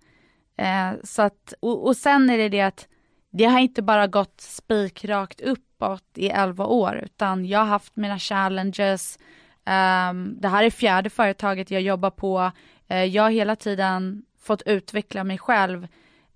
[0.57, 2.87] Eh, så att, och, och sen är det det att
[3.31, 8.19] det har inte bara gått spikrakt uppåt i 11 år, utan jag har haft mina
[8.19, 9.19] challenges.
[9.65, 12.51] Um, det här är fjärde företaget jag jobbar på.
[12.91, 15.83] Uh, jag har hela tiden fått utveckla mig själv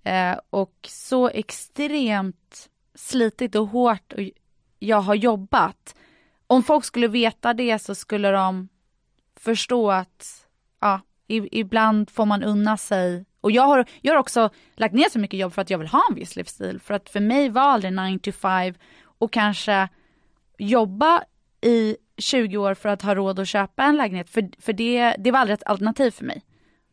[0.06, 4.12] uh, och så extremt slitigt och hårt
[4.78, 5.94] jag har jobbat.
[6.46, 8.68] Om folk skulle veta det så skulle de
[9.36, 10.46] förstå att
[10.80, 15.18] ja, ibland får man unna sig och jag har, jag har också lagt ner så
[15.18, 16.80] mycket jobb för att jag vill ha en viss livsstil.
[16.80, 19.88] För att för mig var aldrig 9 to 5 och kanske
[20.58, 21.22] jobba
[21.60, 24.30] i 20 år för att ha råd att köpa en lägenhet.
[24.30, 26.42] För, för det, det var aldrig ett alternativ för mig.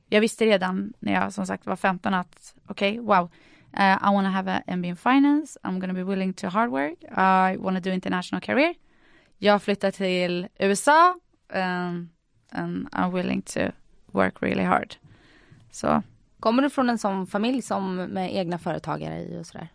[0.09, 3.31] Jag visste redan när jag som sagt var 15 att okej, okay, wow.
[3.79, 7.03] Uh, I wanna have a MBA in finance, I'm gonna be willing to hard work,
[7.03, 8.75] I wanna do international career.
[9.37, 11.15] Jag flyttar till USA
[11.53, 12.09] um,
[12.51, 13.59] and I'm willing to
[14.11, 14.95] work really hard.
[15.71, 16.03] Så
[16.47, 19.67] Kommer du från en sån familj som med egna företagare i och sådär?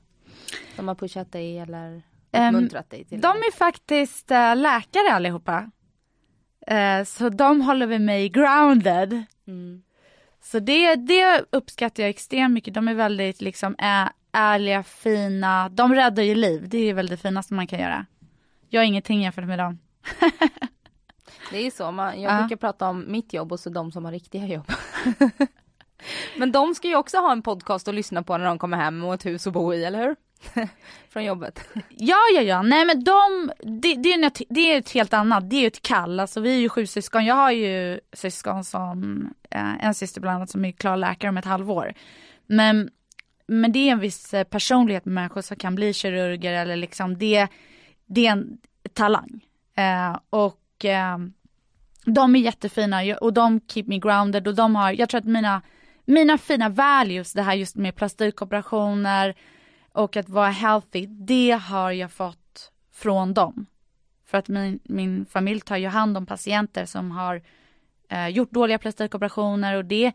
[0.77, 5.71] Som har pushat dig eller uppmuntrat dig till De är faktiskt uh, läkare allihopa.
[6.71, 9.25] Uh, så de håller väl mig grounded.
[9.47, 9.83] Mm.
[10.43, 12.75] Så det, det uppskattar jag extremt mycket.
[12.75, 15.69] De är väldigt liksom ä, ärliga, fina.
[15.69, 16.69] De räddar ju liv.
[16.69, 18.07] Det är väl det finaste man kan göra.
[18.69, 19.79] Jag är ingenting jämfört med dem.
[21.51, 21.91] det är så.
[21.91, 22.39] Man, jag uh.
[22.39, 24.67] brukar prata om mitt jobb och så de som har riktiga jobb.
[26.37, 29.05] Men de ska ju också ha en podcast att lyssna på när de kommer hem
[29.05, 30.17] och ett hus att bo i, eller hur?
[31.11, 31.69] Från jobbet.
[31.89, 32.63] Ja, ja, ja.
[32.63, 35.67] Nej men de, det, det, är, ett, det är ett helt annat, det är ju
[35.67, 36.21] ett kall.
[36.21, 37.25] Alltså vi är ju sju syskon.
[37.25, 41.37] Jag har ju syskon som, eh, en syster bland annat som är klar läkare om
[41.37, 41.95] ett halvår.
[42.47, 42.91] Men,
[43.47, 47.19] men det är en viss eh, personlighet med människor som kan bli kirurger eller liksom
[47.19, 47.49] det,
[48.07, 48.59] det är en
[48.93, 49.41] talang.
[49.77, 51.19] Eh, och eh,
[52.05, 55.63] de är jättefina och de keep me grounded och de har, jag tror att mina
[56.05, 59.35] mina fina values, det här just med plastikoperationer
[59.93, 63.67] och att vara healthy, det har jag fått från dem.
[64.27, 67.43] För att min, min familj tar ju hand om patienter som har
[68.09, 70.13] eh, gjort dåliga plastikoperationer och det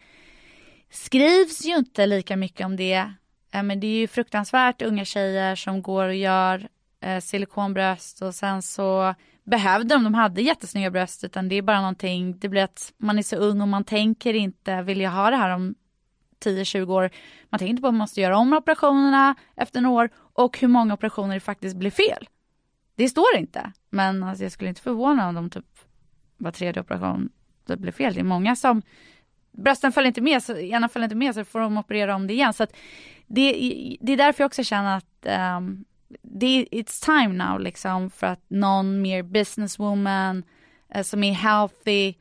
[0.89, 3.11] skrivs ju inte lika mycket om det.
[3.51, 6.67] Eh, men det är ju fruktansvärt unga tjejer som går och gör
[7.01, 9.15] eh, silikonbröst och sen så
[9.47, 13.17] behövde om de hade jättesnygga bröst utan det är bara någonting, det blir att man
[13.17, 15.75] är så ung och man tänker inte, vill jag ha det här om
[16.45, 17.09] 10-20 år?
[17.49, 20.67] Man tänker inte på att man måste göra om operationerna efter några år och hur
[20.67, 22.29] många operationer det faktiskt blir fel.
[22.95, 25.65] Det står inte, men alltså, jag skulle inte förvåna om de typ
[26.37, 27.29] var tredje operation
[27.67, 28.13] det blir fel.
[28.13, 28.81] Det är många som
[29.51, 32.33] brösten följer inte med, så ena följer inte med så får de operera om det
[32.33, 32.53] igen.
[32.53, 32.67] Så
[33.27, 33.51] det,
[34.01, 35.85] det är därför jag också känner att um,
[36.21, 40.43] det, it's time now liksom för att någon mer businesswoman
[40.89, 42.13] eh, som är healthy,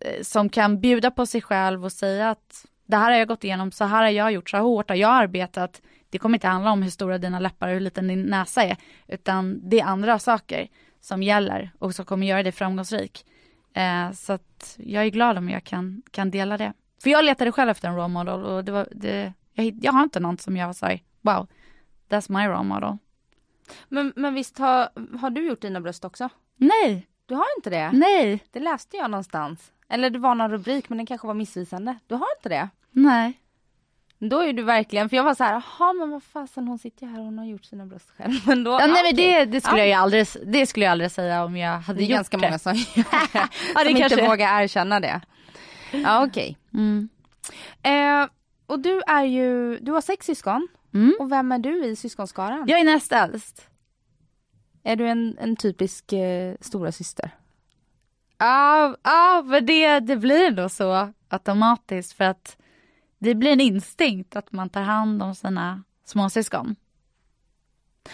[0.00, 3.44] eh, som kan bjuda på sig själv och säga att det här har jag gått
[3.44, 5.82] igenom, så här har jag gjort, så här hårt har jag arbetat.
[6.10, 8.76] Det kommer inte handla om hur stora dina läppar och hur liten din näsa är,
[9.08, 10.68] utan det är andra saker
[11.00, 13.24] som gäller och som kommer göra dig framgångsrik.
[13.74, 16.72] Eh, så att jag är glad om jag kan, kan dela det.
[17.02, 20.02] För jag letade själv efter en role model och det var, det, jag, jag har
[20.02, 21.48] inte någon som jag var wow,
[22.08, 22.98] that's my role model.
[23.88, 26.28] Men, men visst har, har du gjort dina bröst också?
[26.56, 27.06] Nej.
[27.26, 27.90] Du har inte det?
[27.92, 28.44] Nej.
[28.50, 29.72] Det läste jag någonstans.
[29.88, 31.98] Eller det var någon rubrik men den kanske var missvisande.
[32.06, 32.68] Du har inte det?
[32.90, 33.38] Nej.
[34.18, 37.06] Då är du verkligen, för jag var så här, jaha men vad fasen hon sitter
[37.06, 38.32] här och hon har gjort sina bröst själv.
[38.46, 39.84] Men då, ja, nej men det, det skulle ja.
[39.84, 42.14] jag ju aldrig, det skulle jag aldrig säga om jag hade gjort det.
[42.14, 42.74] är ganska många som,
[43.34, 43.48] ja,
[43.84, 45.20] som inte vågar erkänna det.
[45.92, 46.56] Ja okej.
[46.70, 46.80] Okay.
[46.80, 47.08] Mm.
[47.82, 48.28] Eh,
[48.66, 50.68] och du är ju, du har sex syskon.
[50.94, 51.14] Mm.
[51.20, 52.64] Och vem är du i syskonskaran?
[52.68, 53.68] Jag är näst äldst.
[54.82, 57.30] Är du en, en typisk eh, stora syster?
[58.38, 62.56] Ja, ja men det, det blir nog så automatiskt för att
[63.18, 66.76] det blir en instinkt att man tar hand om sina småsyskon.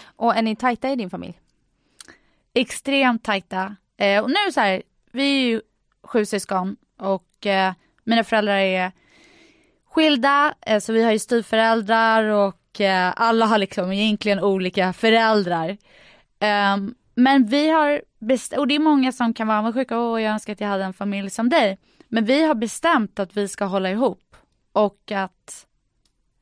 [0.04, 1.40] Och är ni tajta i din familj?
[2.54, 3.76] Extremt tajta.
[3.96, 5.62] Eh, och nu så här, vi är ju
[6.02, 7.72] sju syskon och eh,
[8.04, 8.92] mina föräldrar är
[9.84, 15.76] skilda, eh, så vi har ju styvföräldrar och eh, alla har liksom egentligen olika föräldrar.
[16.74, 20.32] Um, men vi har, bestämt, och det är många som kan vara avundsjuka, åh jag
[20.32, 21.78] önskar att jag hade en familj som dig.
[22.08, 24.36] Men vi har bestämt att vi ska hålla ihop
[24.72, 25.66] och att,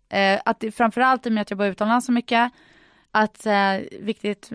[0.08, 2.52] eh, att framförallt i och med att jag bor utomlands så mycket,
[3.10, 4.50] att eh, viktigt,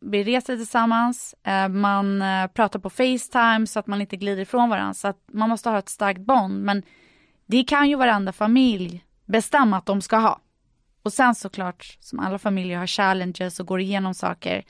[0.00, 4.70] vi reser tillsammans, eh, man eh, pratar på Facetime så att man inte glider ifrån
[4.70, 6.64] varandra, så att man måste ha ett starkt bond.
[6.64, 6.82] Men
[7.46, 10.40] det kan ju varenda familj bestämma att de ska ha.
[11.06, 14.64] Och sen såklart, som alla familjer har challenges och går igenom saker.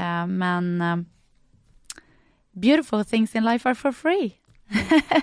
[0.00, 0.96] Uh, men uh,
[2.52, 4.32] beautiful things in life are for free.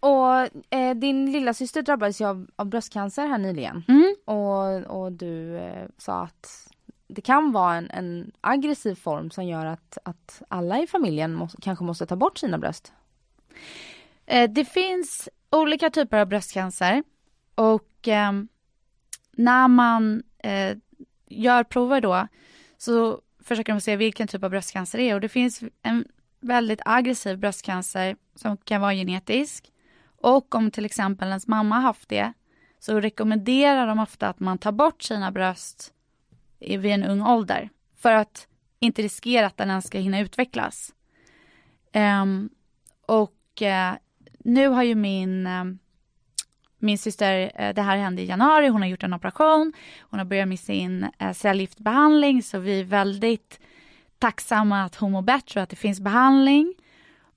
[0.00, 0.34] Och
[0.74, 3.84] eh, din lilla syster drabbades ju av, av bröstcancer här nyligen.
[3.88, 4.14] Mm.
[4.24, 6.72] Och, och du eh, sa att
[7.08, 11.60] det kan vara en, en aggressiv form som gör att, att alla i familjen måste,
[11.60, 12.92] kanske måste ta bort sina bröst.
[14.26, 17.02] Eh, det finns olika typer av bröstcancer
[17.54, 18.32] och eh,
[19.36, 20.76] när man eh,
[21.28, 22.28] gör prover då
[22.78, 25.14] så försöker de se vilken typ av bröstcancer det är.
[25.14, 26.04] Och det finns en
[26.40, 29.72] väldigt aggressiv bröstcancer som kan vara genetisk.
[30.16, 32.32] Och om till exempel ens mamma haft det
[32.78, 35.92] så rekommenderar de ofta att man tar bort sina bröst
[36.58, 37.70] vid en ung ålder.
[37.96, 38.46] För att
[38.78, 40.94] inte riskera att den ens ska hinna utvecklas.
[41.94, 42.50] Um,
[43.06, 43.98] och uh,
[44.38, 45.78] nu har ju min, um,
[46.78, 50.26] min syster, uh, det här hände i januari, hon har gjort en operation, hon har
[50.26, 53.60] börjat med sin uh, cellgiftbehandling så vi är väldigt
[54.18, 56.74] tacksamma att hon mår bättre och att det finns behandling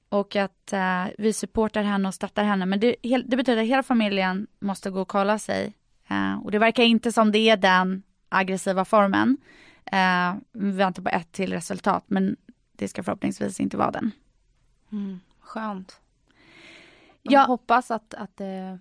[0.10, 2.66] och att uh, vi supportar henne och stöttar henne.
[2.66, 5.74] Men det, det, betyder att hela familjen måste gå och kolla sig.
[6.12, 9.38] Uh, och det verkar inte som det är den aggressiva formen.
[9.94, 12.38] Uh, vi väntar på ett till resultat men
[12.72, 14.12] det ska förhoppningsvis inte vara den.
[14.92, 16.00] Mm, skönt.
[17.22, 18.80] Jag hoppas att, att det är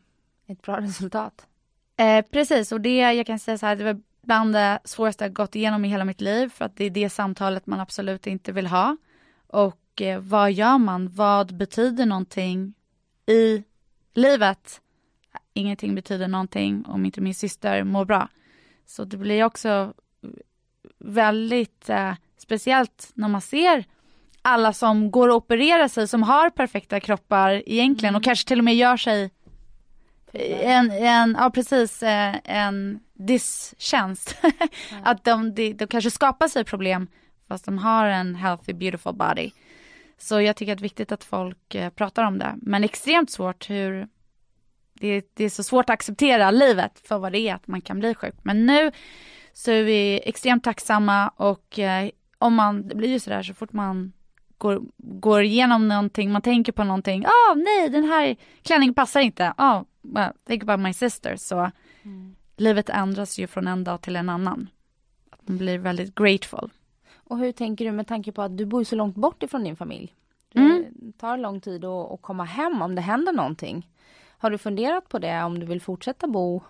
[0.49, 1.47] ett bra resultat.
[1.97, 5.33] Eh, precis och det jag kan säga så här, det var bland det svåraste jag
[5.33, 8.53] gått igenom i hela mitt liv för att det är det samtalet man absolut inte
[8.53, 8.97] vill ha.
[9.47, 11.09] Och eh, vad gör man?
[11.09, 12.75] Vad betyder någonting
[13.27, 13.65] i
[14.15, 14.81] livet?
[15.55, 18.29] Ingenting betyder någonting om inte min syster mår bra.
[18.87, 19.95] Så det blir också
[20.99, 23.85] väldigt eh, speciellt när man ser
[24.43, 28.19] alla som går och opererar sig som har perfekta kroppar egentligen mm.
[28.19, 29.31] och kanske till och med gör sig
[30.33, 34.37] en, en ja precis, eh, en distjänst.
[34.43, 35.05] mm.
[35.05, 37.07] att de, de, de kanske skapar sig problem
[37.49, 39.51] fast de har en healthy beautiful body.
[40.19, 42.55] Så jag tycker att det är viktigt att folk eh, pratar om det.
[42.63, 44.09] Men extremt svårt hur
[45.01, 47.99] det, det, är så svårt att acceptera livet för vad det är att man kan
[47.99, 48.35] bli sjuk.
[48.43, 48.93] Men nu
[49.53, 53.73] så är vi extremt tacksamma och eh, om man, det blir ju sådär så fort
[53.73, 54.13] man
[54.59, 59.55] går, går igenom någonting, man tänker på någonting, ah nej den här klänningen passar inte,
[59.57, 61.71] ah, well, think about my sister, så
[62.03, 62.37] mm.
[62.57, 64.69] livet ändras ju från en dag till en annan.
[65.31, 66.71] Att man blir väldigt grateful.
[67.15, 69.77] Och hur tänker du med tanke på att du bor så långt bort ifrån din
[69.77, 70.15] familj?
[70.53, 71.13] Det mm.
[71.19, 73.89] tar lång tid att, att komma hem om det händer någonting.
[74.39, 76.63] Har du funderat på det om du vill fortsätta bo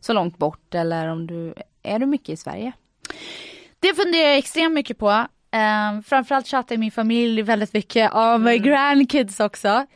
[0.00, 2.72] så långt bort eller om du, är du mycket i Sverige?
[3.78, 5.26] Det funderar jag extremt mycket på.
[5.54, 8.62] Um, framförallt chattar min familj väldigt mycket av mm.
[8.62, 9.86] grandkids också.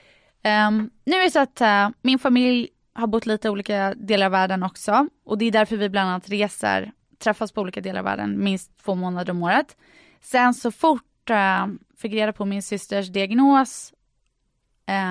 [0.44, 4.32] Um, nu är det så att uh, min familj har bott lite olika delar av
[4.32, 8.04] världen också och det är därför vi bland annat reser, träffas på olika delar av
[8.04, 9.76] världen minst två månader om året.
[10.20, 11.66] Sen så fort uh,
[11.96, 13.92] fick reda på min systers diagnos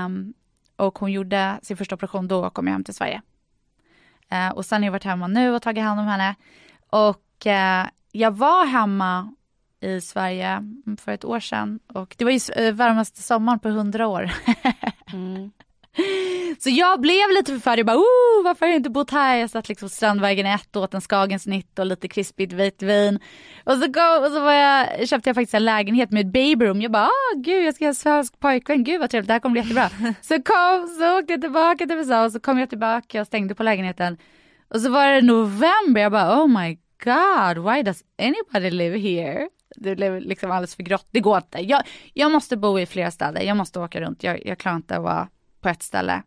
[0.06, 0.34] um,
[0.76, 3.22] och hon gjorde sin första operation, då kom jag hem till Sverige.
[4.32, 6.36] Uh, och sen har jag varit hemma nu och tagit hand om henne.
[6.90, 9.36] Och uh, jag var hemma
[9.82, 10.64] i Sverige
[11.00, 14.32] för ett år sedan och det var ju varmaste sommaren på hundra år.
[15.14, 15.52] mm.
[16.60, 19.36] Så jag blev lite förfärdig, bara, oh, varför har jag inte bott här?
[19.36, 23.20] Jag satt liksom Strandvägen 1 och åt en Skagensnitt och lite krispigt vitt vin.
[23.64, 26.82] Och så, kom, och så var jag, köpte jag faktiskt en lägenhet med ett babyroom.
[26.82, 29.54] Jag bara, ah, gud jag ska ha svensk pojkvän, gud vad trevligt, det här kommer
[29.54, 30.14] bli jättebra.
[30.22, 33.56] så kom, så åkte jag tillbaka till USA och så kom jag tillbaka och stängde
[33.56, 34.18] på lägenheten.
[34.68, 39.50] Och så var det november, jag bara, oh my god, why does anybody live here?
[39.76, 41.60] Det blev liksom alldeles för grått, det går inte.
[41.60, 41.84] Jag,
[42.14, 45.04] jag måste bo i flera städer, jag måste åka runt, jag, jag klarar inte att
[45.04, 45.28] vara
[45.62, 46.24] på ett ställe.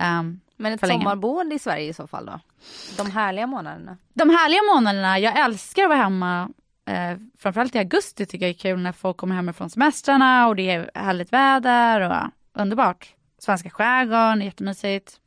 [0.00, 2.40] Um, Men ett sommarboende i Sverige i så fall då?
[2.96, 3.96] De härliga månaderna?
[4.14, 6.48] De härliga månaderna, jag älskar att vara hemma.
[6.86, 10.56] Eh, framförallt i augusti tycker jag är kul när folk kommer hem från semestrarna och
[10.56, 12.30] det är härligt väder och
[12.62, 13.14] underbart.
[13.38, 15.20] Svenska skärgården, jättemysigt.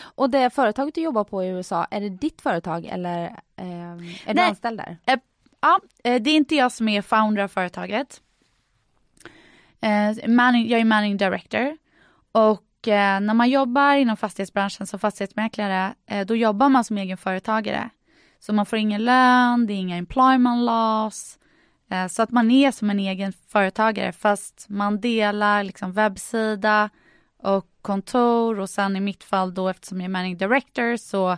[0.00, 3.24] Och det företaget du jobbar på i USA, är det ditt företag eller
[3.56, 4.34] eh, är Nej.
[4.34, 4.98] du anställd där?
[5.64, 8.20] Ja, eh, det är inte jag som är founder av företaget.
[9.80, 11.76] Eh, jag är manning director
[12.32, 15.94] och eh, när man jobbar inom fastighetsbranschen som fastighetsmäklare,
[16.26, 17.90] då jobbar man som egen företagare.
[18.40, 21.38] Så man får ingen lön, det är inga employment laws.
[22.10, 26.90] Så att man är som en egen företagare fast man delar liksom webbsida
[27.38, 31.36] och kontor och sen i mitt fall då eftersom jag är managing director så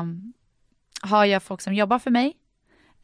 [0.00, 0.32] um,
[1.02, 2.36] har jag folk som jobbar för mig.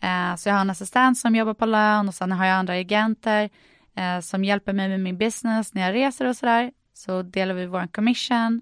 [0.00, 2.74] Eh, så jag har en assistent som jobbar på lön och sen har jag andra
[2.74, 3.50] agenter
[3.94, 6.72] eh, som hjälper mig med min business när jag reser och sådär.
[6.94, 8.60] Så delar vi vår commission.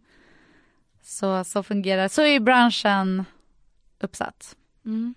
[1.03, 3.24] Så, så fungerar Så är branschen
[4.01, 4.57] uppsatt.
[4.84, 5.14] Mm.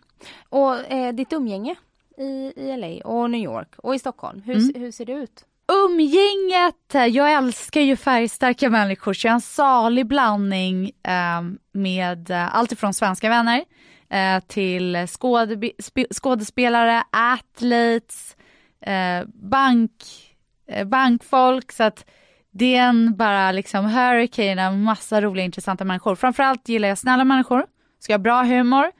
[0.49, 1.76] Och eh, ditt umgänge
[2.17, 4.82] i, i LA och New York och i Stockholm, hur, mm.
[4.82, 5.45] hur ser det ut?
[5.72, 11.41] umgänget, jag älskar ju färgstarka människor så jag är en salig blandning eh,
[11.72, 13.65] med eh, allt ifrån svenska vänner
[14.10, 15.72] eh, till skåde,
[16.14, 18.38] skådespelare, athletes,
[18.82, 19.91] eh, bank,
[20.68, 22.05] eh, bankfolk så att
[22.51, 26.16] det är en bara liksom hurricane av massa roliga intressanta människor.
[26.16, 27.66] Framförallt gillar jag snälla människor,
[27.99, 28.91] ska ha bra humor,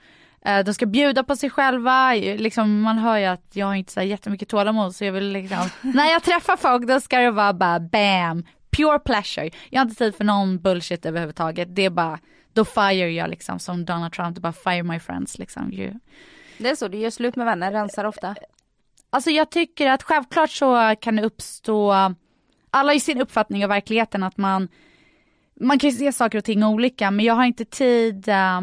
[0.46, 3.92] Eh, de ska bjuda på sig själva, liksom, man hör ju att jag har inte
[3.92, 7.54] så jättemycket tålamod så jag vill liksom, när jag träffar folk då ska det vara
[7.54, 8.46] bara bam,
[8.78, 9.50] pure pleasure.
[9.70, 12.20] Jag har inte tid för någon bullshit överhuvudtaget, det är bara,
[12.54, 15.74] då fire jag liksom som Donald Trump, bara fire my friends liksom.
[15.74, 15.94] You.
[16.58, 18.36] Det är så, du gör slut med vänner, rensar ofta?
[19.10, 21.92] Alltså jag tycker att självklart så kan det uppstå,
[22.72, 24.68] alla har sin uppfattning av verkligheten att man,
[25.60, 28.62] man kan ju se saker och ting olika men jag har inte tid uh,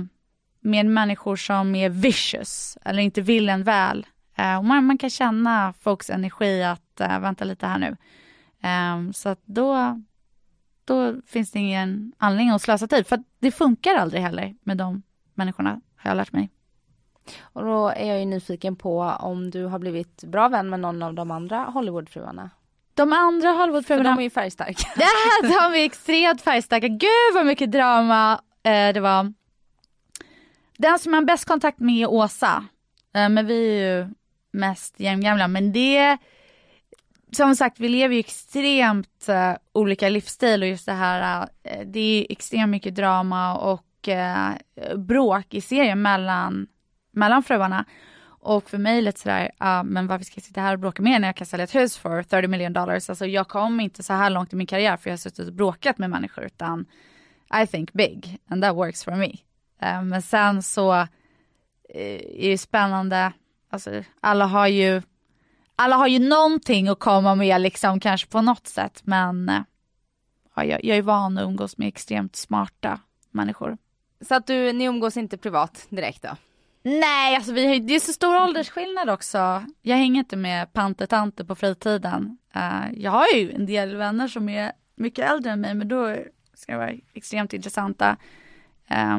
[0.60, 4.06] med människor som är vicious eller inte vill en väl.
[4.38, 7.96] Uh, man, man, kan känna folks energi att uh, vänta lite här nu.
[8.68, 10.02] Um, så att då,
[10.86, 15.02] då finns det ingen anledning att slösa tid för det funkar aldrig heller med de
[15.34, 16.50] människorna har jag lärt mig.
[17.40, 21.02] Och då är jag ju nyfiken på om du har blivit bra vän med någon
[21.02, 22.50] av de andra Hollywoodfruarna?
[22.94, 24.04] De andra Hollywoodfruarna...
[24.04, 24.88] För de är ju färgstarka.
[24.96, 26.88] Ja, de är extremt färgstarka.
[26.88, 29.32] Gud vad mycket drama eh, det var.
[30.76, 32.64] Den som jag har bäst kontakt med är Åsa.
[33.14, 34.14] Eh, men vi är ju
[34.50, 35.48] mest jämngamla.
[35.48, 36.18] Men det,
[37.36, 42.00] som sagt vi lever ju extremt uh, olika livsstil och just det här, uh, det
[42.00, 46.66] är extremt mycket drama och uh, bråk i serien mellan,
[47.12, 47.84] mellan fruarna.
[48.26, 51.20] Och för mig lite sådär, uh, men varför ska jag sitta här och bråka med
[51.20, 53.10] när jag kan sälja ett hus för 30 million dollars?
[53.10, 55.54] Alltså jag kom inte så här långt i min karriär för jag har suttit och
[55.54, 56.86] bråkat med människor utan
[57.62, 59.32] I think big and that works for me.
[60.02, 60.92] Men sen så
[61.88, 63.32] är det spännande,
[63.70, 65.02] alltså alla har ju
[65.76, 69.60] alla har ju någonting att komma med liksom kanske på något sätt men eh,
[70.56, 73.00] ja, jag, jag är van att umgås med extremt smarta
[73.30, 73.78] människor.
[74.20, 76.36] Så att du, ni umgås inte privat direkt då?
[76.82, 79.64] Nej, alltså vi det är så stor åldersskillnad också.
[79.82, 82.38] Jag hänger inte med panter på fritiden.
[82.56, 86.16] Uh, jag har ju en del vänner som är mycket äldre än mig men då
[86.54, 88.16] ska det vara extremt intressanta.
[88.90, 89.18] Uh,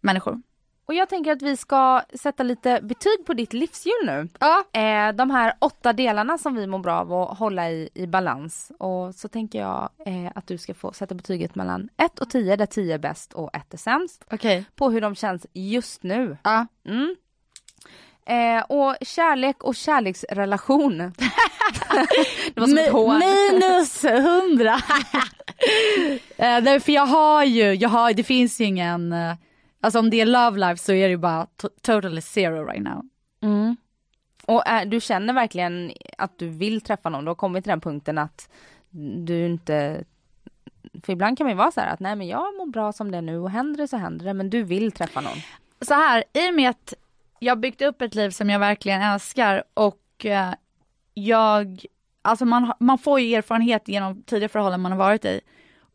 [0.00, 0.42] människor.
[0.88, 4.28] Och jag tänker att vi ska sätta lite betyg på ditt livshjul nu.
[4.38, 4.64] Ja.
[4.80, 8.72] Eh, de här åtta delarna som vi mår bra av att hålla i, i balans.
[8.78, 12.56] Och så tänker jag eh, att du ska få sätta betyget mellan 1 och 10
[12.56, 14.24] där 10 är bäst och 1 är sämst.
[14.24, 14.36] Okej.
[14.36, 14.64] Okay.
[14.76, 16.36] På hur de känns just nu.
[16.42, 16.66] Ja.
[16.86, 17.16] Mm.
[18.26, 20.98] Eh, och kärlek och kärleksrelation.
[22.54, 23.18] det var som ett hån.
[23.18, 24.80] Minus 100.
[26.36, 29.34] eh, för jag har ju, jag har, det finns ju ingen eh,
[29.80, 31.46] Alltså om det är love life så är det ju bara
[31.82, 33.02] totally zero right now.
[33.40, 33.76] Mm.
[34.46, 37.80] Och äh, du känner verkligen att du vill träffa någon, du har kommit till den
[37.80, 38.48] punkten att
[39.26, 40.04] du inte
[41.02, 43.10] för ibland kan man ju vara så här att nej men jag mår bra som
[43.10, 45.38] det är nu och händer det så händer det men du vill träffa någon.
[45.80, 46.94] Så här, i och med att
[47.38, 50.54] jag byggt upp ett liv som jag verkligen älskar och eh,
[51.14, 51.84] jag,
[52.22, 55.40] alltså man, man får ju erfarenhet genom tidigare förhållanden man har varit i.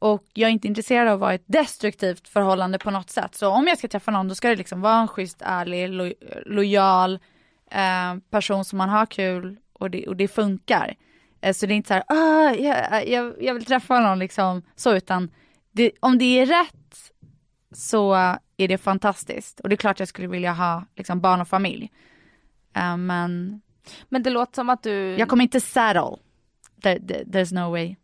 [0.04, 3.36] Och jag är inte intresserad av att vara ett destruktivt förhållande på något sätt.
[3.36, 6.14] Så om jag ska träffa någon då ska det liksom vara en schysst, ärlig, lo
[6.46, 7.20] lojal
[7.72, 10.96] eh, person som man har kul och det, och det funkar.
[11.42, 14.62] Eh, så det är inte så här, ah, jag, jag, jag vill träffa någon liksom
[14.76, 15.32] så utan
[15.72, 17.12] det, om det är rätt
[17.72, 18.14] så
[18.58, 19.60] är det fantastiskt.
[19.60, 21.92] Och det är klart jag skulle vilja ha liksom, barn och familj.
[22.78, 23.62] Uh, men...
[24.10, 25.18] Men det låter som att du...
[25.18, 26.18] Jag kommer inte settle.
[26.82, 27.96] There, there, there's no way.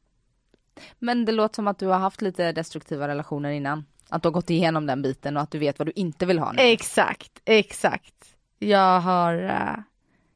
[1.00, 3.86] Men det låter som att du har haft lite destruktiva relationer innan.
[4.10, 6.40] Att du har gått igenom den biten och att du vet vad du inte vill
[6.40, 6.62] ha nu.
[6.62, 8.14] Exakt, exakt.
[8.60, 9.80] Jag har, uh,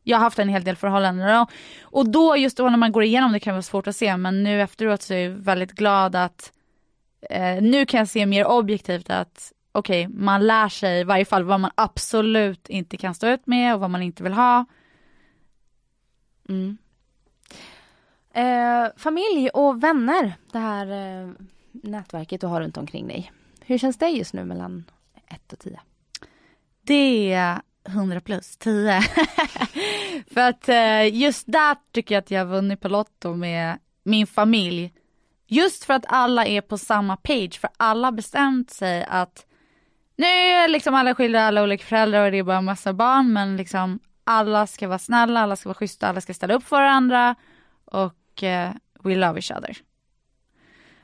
[0.04, 3.04] jag har haft en hel del förhållanden och, och då just då när man går
[3.04, 6.16] igenom det kan vara svårt att se men nu efteråt så är jag väldigt glad
[6.16, 6.52] att
[7.32, 11.26] uh, nu kan jag se mer objektivt att okej, okay, man lär sig i varje
[11.26, 14.66] fall vad man absolut inte kan stå ut med och vad man inte vill ha.
[16.50, 16.78] Mm.
[18.34, 21.30] Eh, familj och vänner, det här eh,
[21.72, 23.32] nätverket du har runt omkring dig.
[23.62, 24.84] Hur känns det just nu mellan
[25.28, 25.80] 1 och 10?
[26.82, 29.02] Det är 100 plus 10.
[30.34, 34.28] för att eh, just där tycker jag att jag har vunnit på Lotto med min
[34.28, 34.94] familj.
[35.48, 39.46] Just för att alla är på samma page, för alla har bestämt sig att
[40.16, 43.34] nu är liksom alla skilda, alla olika föräldrar och det är bara en massa barn
[43.34, 46.76] men liksom alla ska vara snälla, alla ska vara schyssta, alla ska ställa upp för
[46.76, 47.36] varandra
[47.86, 48.72] och och uh,
[49.04, 49.78] we love each other.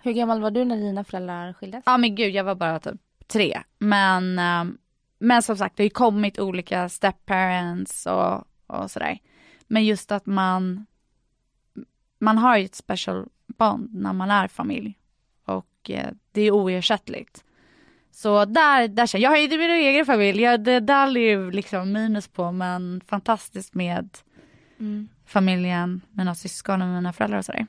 [0.02, 1.84] Hur gammal var du när dina föräldrar skildes?
[1.86, 3.62] Ja men gud jag var bara typ tre.
[3.78, 4.74] Men, uh,
[5.20, 9.20] men som sagt det har ju kommit olika step parents och, och sådär.
[9.68, 10.86] Men just att man
[12.20, 15.00] man har ju ett special bond när man är familj.
[15.46, 17.44] Och eh, det är oersättligt.
[18.12, 21.52] Så där, där känner jag, har ju min egen familj, jag, det där är ju
[21.52, 24.18] liksom minus på men fantastiskt med
[24.80, 25.10] mm.
[25.30, 27.68] Familjen, mina syskon och mina föräldrar och sådär.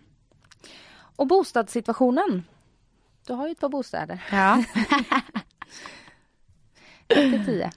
[1.16, 2.44] Och bostadssituationen?
[3.26, 4.22] Du har ju ett par bostäder.
[4.32, 4.64] Ja.
[7.08, 7.70] till tio.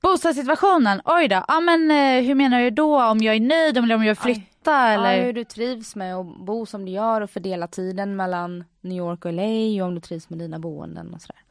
[0.00, 1.44] Bostadssituationen, oj då.
[1.48, 3.04] Ja men eh, hur menar du då?
[3.04, 4.94] Om jag är nöjd om jag vill flytta Aj.
[4.94, 5.16] eller?
[5.16, 8.98] Ja, hur du trivs med att bo som du gör och fördela tiden mellan New
[8.98, 11.42] York och LA och om du trivs med dina boenden och sådär.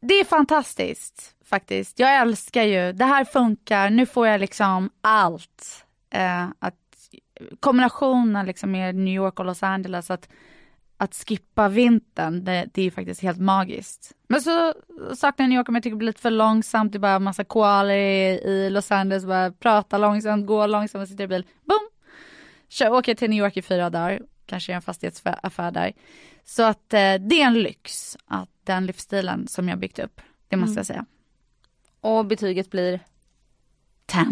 [0.00, 1.98] Det är fantastiskt faktiskt.
[1.98, 5.84] Jag älskar ju, det här funkar, nu får jag liksom allt.
[6.10, 6.74] Eh, att,
[7.60, 10.28] kombinationen liksom med New York och Los Angeles, att
[11.00, 14.12] att skippa vintern, det, det är faktiskt helt magiskt.
[14.28, 14.74] Men så
[15.14, 17.18] saknar jag New York om jag tycker det blir lite för långsamt, det är bara
[17.18, 21.88] massa koalor i, i Los Angeles, bara prata långsamt, gå långsamt, sitta i bil, boom!
[22.68, 25.92] Kör, åker till New York i fyra dagar, kanske gör en fastighetsaffär där.
[26.44, 30.56] Så att eh, det är en lyx, att den livsstilen som jag byggt upp, det
[30.56, 30.76] måste mm.
[30.76, 31.04] jag säga.
[32.00, 33.00] Och betyget blir?
[34.06, 34.22] 10.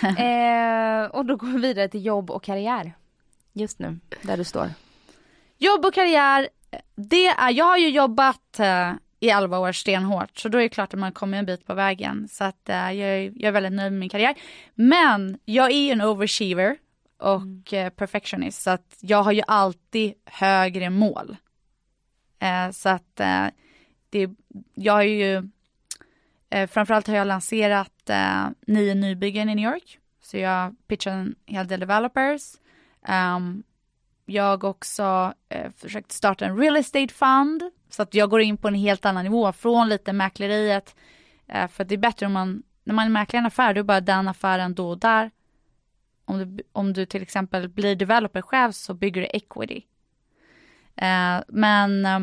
[0.24, 2.92] eh, och då går vi vidare till jobb och karriär.
[3.52, 4.70] Just nu, där du står.
[5.58, 6.48] Jobb och karriär,
[6.94, 10.68] det är, jag har ju jobbat uh, i 11 år stenhårt så då är det
[10.68, 12.28] klart att man kommer en bit på vägen.
[12.28, 14.34] Så att uh, jag, är, jag är väldigt nöjd med min karriär.
[14.74, 16.76] Men jag är ju en overachiever
[17.18, 17.62] och mm.
[17.72, 21.36] uh, perfectionist så att jag har ju alltid högre mål.
[22.38, 23.46] Eh, så att eh,
[24.10, 24.30] det,
[24.74, 25.48] jag har ju
[26.50, 27.90] eh, framförallt har jag lanserat
[28.66, 29.98] nio nybyggen i New York.
[30.22, 32.54] Så jag pitchar en hel del developers.
[33.08, 33.62] Um,
[34.26, 38.68] jag också eh, försökt starta en real estate fund så att jag går in på
[38.68, 40.96] en helt annan nivå från lite mäkleriet.
[41.46, 44.00] Eh, för det är bättre om man, när man mäklar en affär, då är bara
[44.00, 45.30] den affären då och där.
[46.24, 49.86] Om du, om du till exempel blir developer själv så bygger du equity.
[50.96, 52.20] Eh, men eh,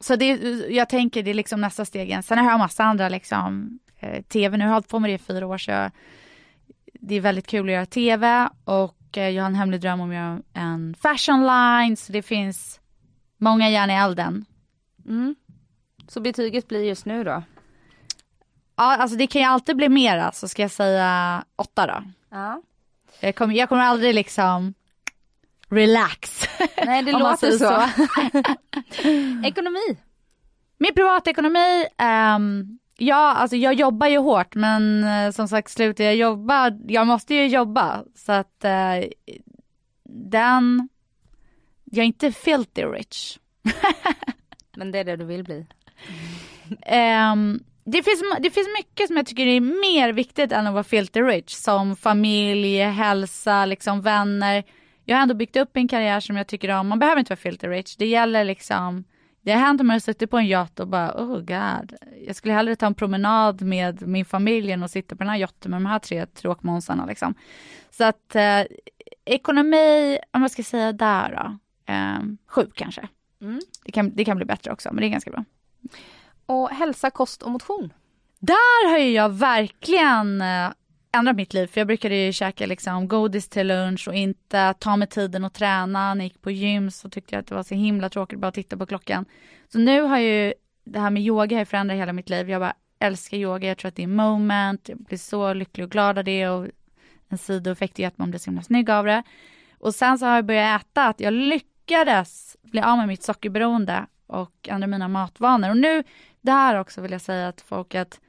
[0.00, 0.26] så det,
[0.70, 2.24] jag tänker det är liksom nästa steg.
[2.24, 5.14] Sen har jag massa andra liksom, eh, tv, nu har jag hållit på med det
[5.14, 5.90] i fyra år så jag,
[6.94, 10.16] det är väldigt kul att göra tv och jag har en hemlig dröm om att
[10.16, 12.80] göra en fashion line, så det finns
[13.36, 14.44] många järn i elden.
[15.08, 15.34] Mm.
[16.08, 17.42] Så betyget blir just nu då?
[18.76, 22.02] Ja, alltså det kan ju alltid bli mera, så ska jag säga åtta då.
[22.30, 22.62] Ja.
[23.20, 24.74] Jag kommer, jag kommer aldrig liksom
[25.72, 26.48] relax.
[26.86, 27.58] Nej, det låter så.
[27.58, 27.82] så.
[29.46, 29.98] Ekonomi?
[30.78, 31.86] Min privatekonomi,
[32.36, 37.06] um, Ja, alltså jag jobbar ju hårt men eh, som sagt slutar jag jobba, jag
[37.06, 39.04] måste ju jobba så att eh,
[40.04, 40.88] den,
[41.84, 43.38] jag är inte filthy rich.
[44.76, 45.66] men det är det du vill bli?
[47.32, 50.84] um, det, finns, det finns mycket som jag tycker är mer viktigt än att vara
[50.84, 54.64] filthy rich som familj, hälsa, liksom vänner.
[55.04, 57.36] Jag har ändå byggt upp en karriär som jag tycker om, man behöver inte vara
[57.36, 59.04] filthy rich, det gäller liksom
[59.44, 61.96] det har hänt om jag har suttit på en yacht och bara, oh god,
[62.26, 65.38] jag skulle hellre ta en promenad med min familj än att sitta på den här
[65.38, 67.34] yachten med de här tre tråkmånsarna liksom.
[67.90, 68.62] Så att eh,
[69.24, 71.58] ekonomi, om jag ska säga där då,
[71.92, 73.08] eh, sju kanske.
[73.40, 73.60] Mm.
[73.84, 75.44] Det, kan, det kan bli bättre också, men det är ganska bra.
[76.46, 77.92] Och hälsa, kost och motion?
[78.38, 80.70] Där har ju jag verkligen eh,
[81.12, 81.66] ändrat mitt liv.
[81.66, 85.54] För jag brukade ju käka liksom godis till lunch och inte ta mig tiden att
[85.54, 86.14] träna.
[86.14, 88.48] När jag gick på gym så tyckte jag att det var så himla tråkigt bara
[88.48, 89.24] att titta på klockan.
[89.68, 90.54] Så nu har ju
[90.84, 92.50] det här med yoga har förändrat hela mitt liv.
[92.50, 93.68] Jag bara älskar yoga.
[93.68, 94.88] Jag tror att det är moment.
[94.88, 96.66] Jag blir så lycklig och glad av det och
[97.28, 99.22] en sidoeffekt är att man blir så himla snygg av det.
[99.78, 104.06] Och sen så har jag börjat äta, att jag lyckades bli av med mitt sockerberoende
[104.26, 105.70] och andra mina matvanor.
[105.70, 106.04] Och nu,
[106.40, 108.20] där också vill jag säga till folk att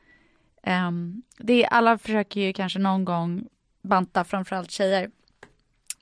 [0.67, 3.47] Um, det är, alla försöker ju kanske någon gång
[3.81, 5.11] banta, framförallt tjejer.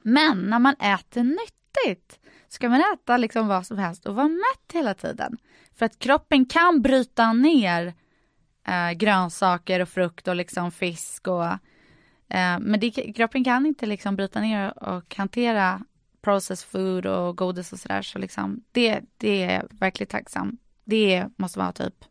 [0.02, 4.74] Men när man äter nyttigt ska man äta liksom vad som helst och vara mätt
[4.74, 5.38] hela tiden.
[5.76, 7.94] För att kroppen kan bryta ner
[8.68, 14.16] eh, grönsaker och frukt och liksom fisk och eh, men det, kroppen kan inte liksom
[14.16, 15.82] bryta ner och hantera
[16.22, 20.58] processed food och godis och sådär så liksom det, det är verkligen tacksam.
[20.84, 22.06] Det måste vara typ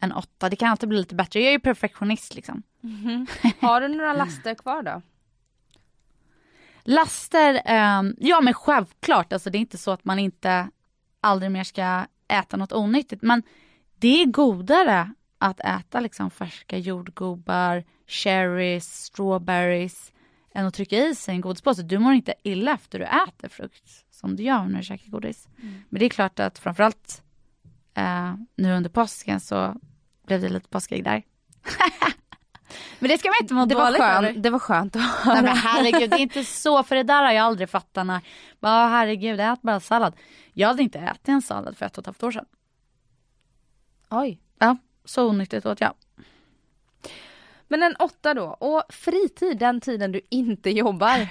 [0.00, 0.48] en åtta.
[0.48, 1.40] Det kan alltid bli lite bättre.
[1.40, 2.62] Jag är ju perfektionist liksom.
[2.82, 3.52] Mm -hmm.
[3.60, 5.02] Har du några laster kvar då?
[6.82, 7.54] Laster,
[7.98, 9.32] um, ja men självklart.
[9.32, 10.70] Alltså det är inte så att man inte
[11.20, 13.22] aldrig mer ska äta något onyttigt.
[13.22, 13.42] Men
[13.98, 20.12] det är godare att äta liksom färska jordgubbar, cherries, strawberries
[20.54, 21.82] än att trycka i sig en godispåse.
[21.82, 25.48] Du mår inte illa efter du äter frukt som du gör när du käkar godis.
[25.62, 25.82] Mm.
[25.88, 27.22] Men det är klart att framförallt
[27.98, 29.80] uh, nu under påsken så
[30.30, 31.22] blev det lite påskägg där.
[32.98, 34.22] Men det ska man inte må Det var, dåligt över.
[34.22, 35.42] skönt, det var skönt att Nej höra.
[35.42, 38.20] men herregud, det är inte så, för det där har jag aldrig fattat när,
[38.60, 40.14] bara herregud, ät bara sallad.
[40.52, 42.44] Jag hade inte ätit en sallad för ett och ett halvt år sedan.
[44.10, 44.40] Oj.
[44.58, 45.94] Ja, så onyttigt åt jag.
[47.68, 48.44] Men en åtta då.
[48.44, 51.28] Och fritid, den tiden du inte jobbar.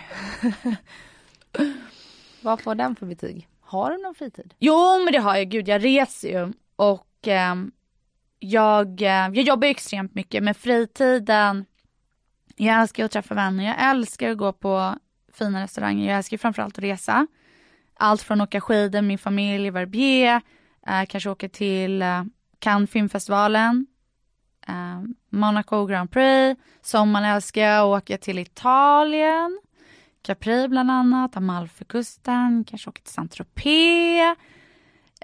[2.41, 3.47] Vad får den för betyg?
[3.61, 4.53] Har du någon fritid?
[4.59, 7.71] Jo men det har jag, gud jag reser ju och ehm,
[8.39, 11.65] jag, eh, jag jobbar extremt mycket med fritiden.
[12.55, 14.95] Jag älskar att träffa vänner, jag älskar att gå på
[15.33, 17.27] fina restauranger, jag älskar framförallt att resa.
[17.93, 20.41] Allt från att åka skidor med min familj, Verbier,
[20.87, 22.23] eh, kanske åka till eh,
[22.59, 23.87] Cannes filmfestivalen,
[24.67, 29.59] eh, Monaco Grand Prix, sommaren älskar jag att åka till Italien,
[30.21, 34.35] Capri bland annat, Amalfikusten, kanske åka till Saint-Tropez.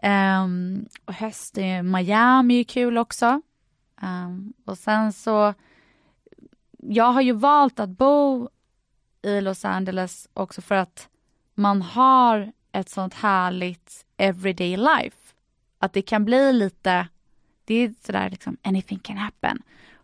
[0.03, 3.41] Um, och höst i Miami är kul också.
[4.01, 5.53] Um, och sen så,
[6.77, 8.49] jag har ju valt att bo
[9.21, 11.09] i Los Angeles också för att
[11.53, 15.17] man har ett sånt härligt everyday life.
[15.79, 17.07] Att det kan bli lite,
[17.65, 19.61] det är sådär liksom anything can happen.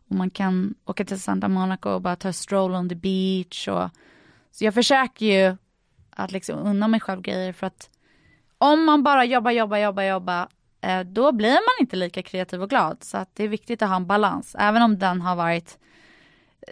[0.09, 3.67] Och man kan åka till Santa Monica och bara ta en stroll on the beach
[3.67, 3.89] och
[4.51, 5.57] så jag försöker ju
[6.09, 7.89] att liksom unna mig själv grejer för att
[8.61, 10.47] om man bara jobbar, jobbar, jobbar, jobbar
[10.81, 13.03] eh, då blir man inte lika kreativ och glad.
[13.03, 14.55] Så att det är viktigt att ha en balans.
[14.59, 15.79] Även om den har varit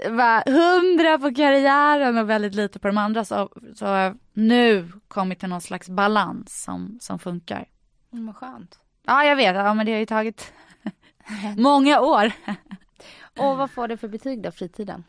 [0.10, 4.92] va, hundra på karriären och väldigt lite på de andra så, så har jag nu
[5.08, 7.66] kommit till någon slags balans som, som funkar.
[8.14, 8.80] Mm, vad skönt.
[9.06, 9.56] Ja, jag vet.
[9.56, 10.54] Ja, men det har ju tagit
[11.58, 12.32] många år.
[13.38, 15.04] Och vad får det för betyg då, fritiden?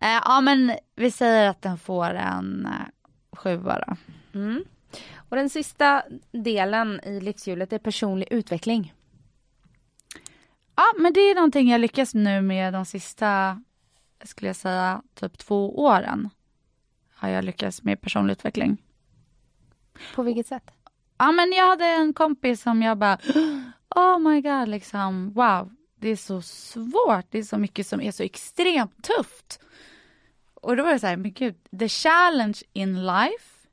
[0.00, 3.96] Eh, ja, men vi säger att den får en eh, sjua då.
[4.38, 4.64] Mm.
[5.28, 6.02] Och den sista
[6.32, 8.94] delen i livshjulet är personlig utveckling.
[10.76, 13.62] Ja, men det är någonting jag lyckas nu med de sista,
[14.24, 16.30] skulle jag säga, typ två åren.
[17.14, 18.82] Har jag lyckats med personlig utveckling.
[20.14, 20.70] På vilket sätt?
[21.18, 23.18] Ja, men jag hade en kompis som jag bara,
[23.96, 28.12] oh my god, liksom, wow, det är så svårt, det är så mycket som är
[28.12, 29.60] så extremt tufft.
[30.54, 33.68] Och då var det så här, men gud, the challenge in life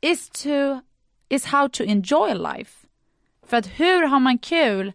[0.00, 0.80] is to,
[1.28, 2.86] is how to enjoy life.
[3.46, 4.92] För att hur har man kul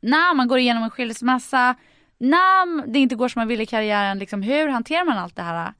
[0.00, 1.74] när man går igenom en skilsmässa,
[2.18, 5.42] när det inte går som man vill i karriären, liksom, hur hanterar man allt det
[5.42, 5.72] här?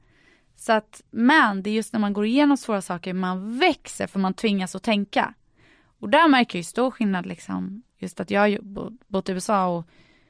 [0.55, 4.19] Så att, men det är just när man går igenom svåra saker man växer för
[4.19, 5.33] man tvingas att tänka.
[5.99, 8.59] Och där märker jag ju stor skillnad liksom, just att jag har
[9.07, 9.87] bott i USA och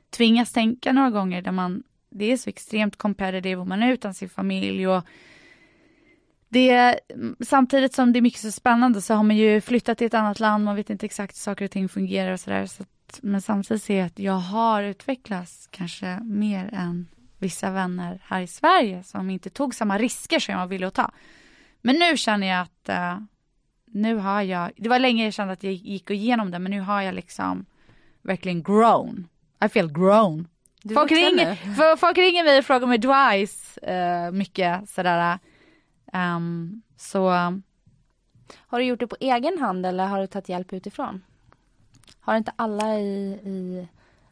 [0.10, 4.14] tvingas tänka några gånger där man, det är så extremt competitive och man är utan
[4.14, 5.04] sin familj och
[6.52, 7.00] det,
[7.46, 10.40] samtidigt som det är mycket så spännande så har man ju flyttat till ett annat
[10.40, 12.66] land, man vet inte exakt hur saker och ting fungerar och sådär.
[12.66, 17.08] Så att- men samtidigt ser jag att jag har utvecklats kanske mer än
[17.40, 21.12] vissa vänner här i Sverige som inte tog samma risker som jag ville att ta.
[21.82, 23.20] Men nu känner jag att eh,
[23.86, 26.80] nu har jag, det var länge jag kände att jag gick igenom det men nu
[26.82, 27.66] har jag liksom
[28.22, 29.28] verkligen grown.
[29.66, 30.48] I feel grown.
[30.84, 35.40] Du Folk ringer, folk ringer mig och frågar mig advice eh, mycket sådär.
[36.12, 37.30] Ehm, så
[38.58, 41.24] Har du gjort det på egen hand eller har du tagit hjälp utifrån?
[42.20, 43.88] Har inte alla i, i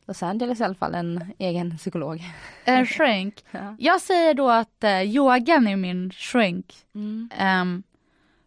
[0.06, 2.24] Los Angeles i alla fall en egen psykolog?
[2.66, 3.46] en shrink.
[3.52, 3.76] Ja.
[3.80, 6.76] Jag säger då att uh, yogan är min shrink.
[6.96, 7.30] Mm.
[7.38, 7.84] Ehm,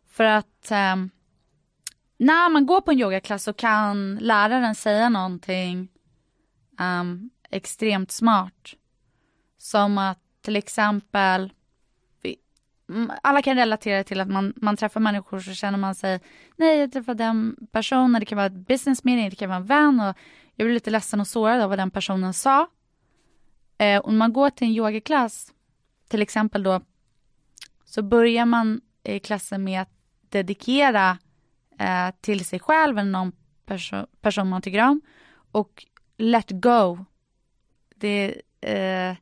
[0.08, 1.10] för att ehm,
[2.16, 5.88] när man går på en yogaklass så kan läraren säga någonting
[6.78, 8.74] ehm, extremt smart.
[9.58, 11.52] Som att till exempel,
[12.88, 16.20] Mm, alla kan relatera till att man, man träffar människor så känner man sig,
[16.56, 19.66] nej jag träffade den personen, det kan vara ett business meeting, det kan vara en
[19.66, 20.16] vän och
[20.54, 22.66] jag blir lite ledsen och sårad av vad den personen sa.
[23.78, 25.52] Eh, och när man går till en yogaklass,
[26.08, 26.80] till exempel då,
[27.84, 29.90] så börjar man i klassen med att
[30.28, 31.18] dedikera
[31.78, 33.32] eh, till sig själv eller någon
[33.66, 35.00] perso- person man tycker om
[35.52, 37.04] och let go.
[37.96, 39.16] Det, eh,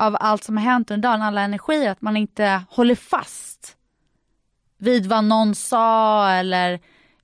[0.00, 3.76] av allt som har hänt under dagen, alla energier, att man inte håller fast
[4.78, 6.80] vid vad någon sa eller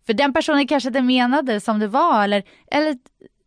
[0.07, 2.99] för den personen kanske inte menade som det var eller, eller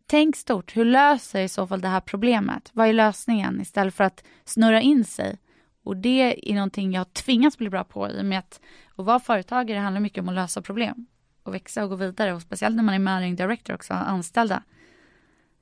[0.06, 2.70] tänk stort, hur löser jag i så fall det här problemet?
[2.72, 5.38] Vad är lösningen istället för att snurra in sig?
[5.84, 8.60] Och det är någonting jag har tvingats bli bra på i och med att
[8.96, 11.06] att vara företagare handlar mycket om att lösa problem
[11.42, 14.62] och växa och gå vidare och speciellt när man är managing director också, anställda.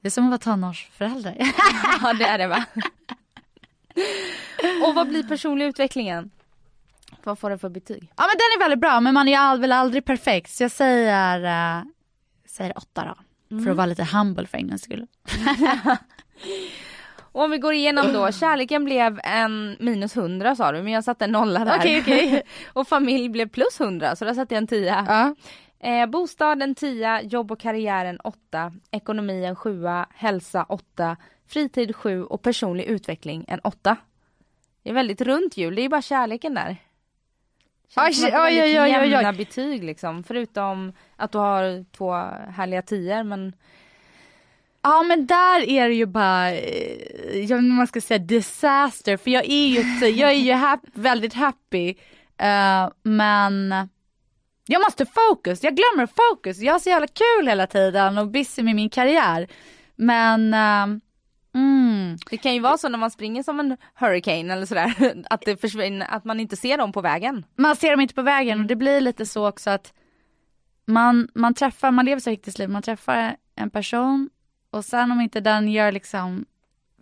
[0.00, 1.36] Det är som att vara tonårsförälder.
[2.02, 2.64] Ja det är det va?
[4.86, 6.30] Och vad blir personlig utvecklingen?
[7.24, 8.12] Vad får den för betyg?
[8.16, 11.44] Ja men den är väldigt bra men man är väl aldrig perfekt så jag säger,
[11.44, 11.84] uh,
[12.46, 13.14] säger åtta då.
[13.64, 15.07] För att vara lite humble för en gångs skull.
[17.18, 21.05] Och om vi går igenom då, kärleken blev en minus 100 sa du, men jag
[21.05, 21.78] satte en nolla där.
[21.78, 22.42] Okej, okej.
[22.72, 25.05] och familj blev plus 100, så där satte jag en 10.
[25.09, 25.34] Ja.
[25.80, 29.84] Eh, bostad en 10, jobb och karriär en 8, ekonomi en 7,
[30.14, 31.16] hälsa 8,
[31.49, 33.96] fritid 7 och personlig utveckling en 8.
[34.82, 36.76] Det är väldigt runt jul, det är bara kärleken där.
[37.88, 39.11] Känns oj, väldigt oj, oj, oj.
[39.11, 42.12] jämna betyg liksom, förutom att du har två
[42.57, 43.53] härliga tior men
[44.82, 49.16] Ja men där är det ju bara, eh, jag vet inte man ska säga disaster
[49.16, 51.94] för jag är ju, jag är ju hap- väldigt happy
[52.38, 53.74] eh, men
[54.66, 58.62] jag måste fokus, jag glömmer fokus, jag har så jävla kul hela tiden och busy
[58.62, 59.49] med min karriär.
[59.96, 61.01] Men, eh,
[61.55, 65.40] mm, det kan ju vara så när man springer som en hurricane eller sådär, att
[65.40, 67.44] det försvinner, att man inte ser dem på vägen.
[67.57, 69.92] man ser dem inte på vägen och det blir lite så också att
[70.86, 74.30] man, man träffar, man lever så hektiskt liv, man träffar en person
[74.70, 76.46] och sen om inte den gör liksom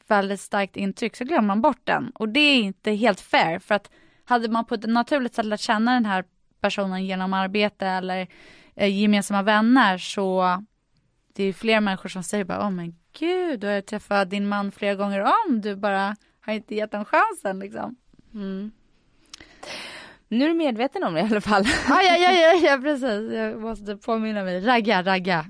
[0.08, 2.10] väldigt starkt intryck så glömmer man bort den.
[2.10, 3.90] Och det är inte helt fair för att
[4.24, 6.24] hade man på ett naturligt sätt lärt känna den här
[6.60, 8.28] personen genom arbete eller
[8.76, 10.44] eh, gemensamma vänner så
[11.34, 14.48] det är ju fler människor som säger bara åh men gud du har träffat din
[14.48, 17.96] man flera gånger om du bara har inte gett dem chansen liksom.
[20.28, 21.64] Nu är du medveten om det i alla fall.
[21.88, 23.32] Ja, ja, ja, ja, ja, precis.
[23.32, 24.60] Jag måste påminna mig.
[24.60, 25.44] Ragga, ragga.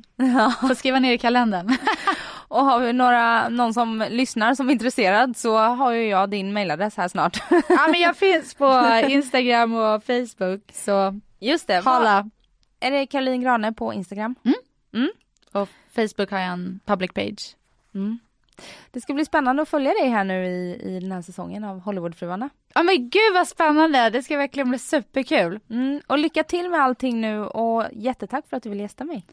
[0.60, 1.76] Får skriva ner i kalendern.
[2.48, 6.52] Och har vi några, någon som lyssnar som är intresserad så har ju jag din
[6.52, 7.42] mailadress här snart.
[7.68, 12.30] Ja, men jag finns på Instagram och Facebook, så Just det, hala.
[12.80, 14.34] är det Caroline Grane på Instagram?
[15.56, 17.56] Och Facebook har jag en public page.
[17.94, 18.18] Mm.
[18.90, 21.80] Det ska bli spännande att följa dig här nu i, i den här säsongen av
[21.80, 22.48] Hollywoodfruarna.
[22.74, 25.60] Ja men gud vad spännande, det ska verkligen bli superkul.
[25.70, 29.26] Mm, och lycka till med allting nu och jättetack för att du vill gästa mig.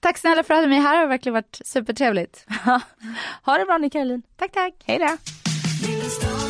[0.00, 2.46] Tack snälla för att du hade mig här, det har verkligen varit supertrevligt.
[3.42, 4.22] ha det bra nu Caroline.
[4.36, 4.74] Tack tack.
[4.84, 6.43] Hej då.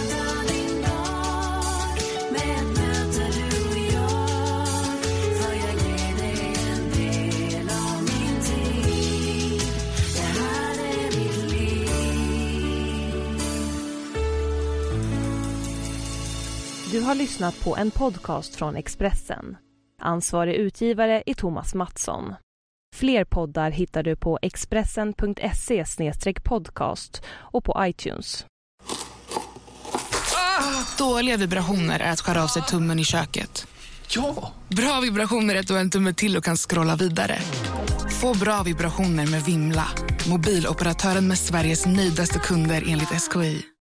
[16.95, 19.57] Du har lyssnat på en podcast från Expressen.
[20.03, 22.35] Ansvarig utgivare är Thomas Mattsson.
[22.97, 25.85] Fler poddar hittar du på expressen.se
[26.45, 28.47] podcast och på iTunes.
[30.99, 33.67] Dåliga vibrationer är att skära av sig tummen i köket.
[34.09, 34.53] Ja!
[34.69, 37.39] Bra vibrationer är att du har en tumme till och kan scrolla vidare.
[38.21, 39.87] Få bra vibrationer med Vimla.
[40.29, 43.65] Mobiloperatören med Sveriges nöjdaste kunder enligt SKI.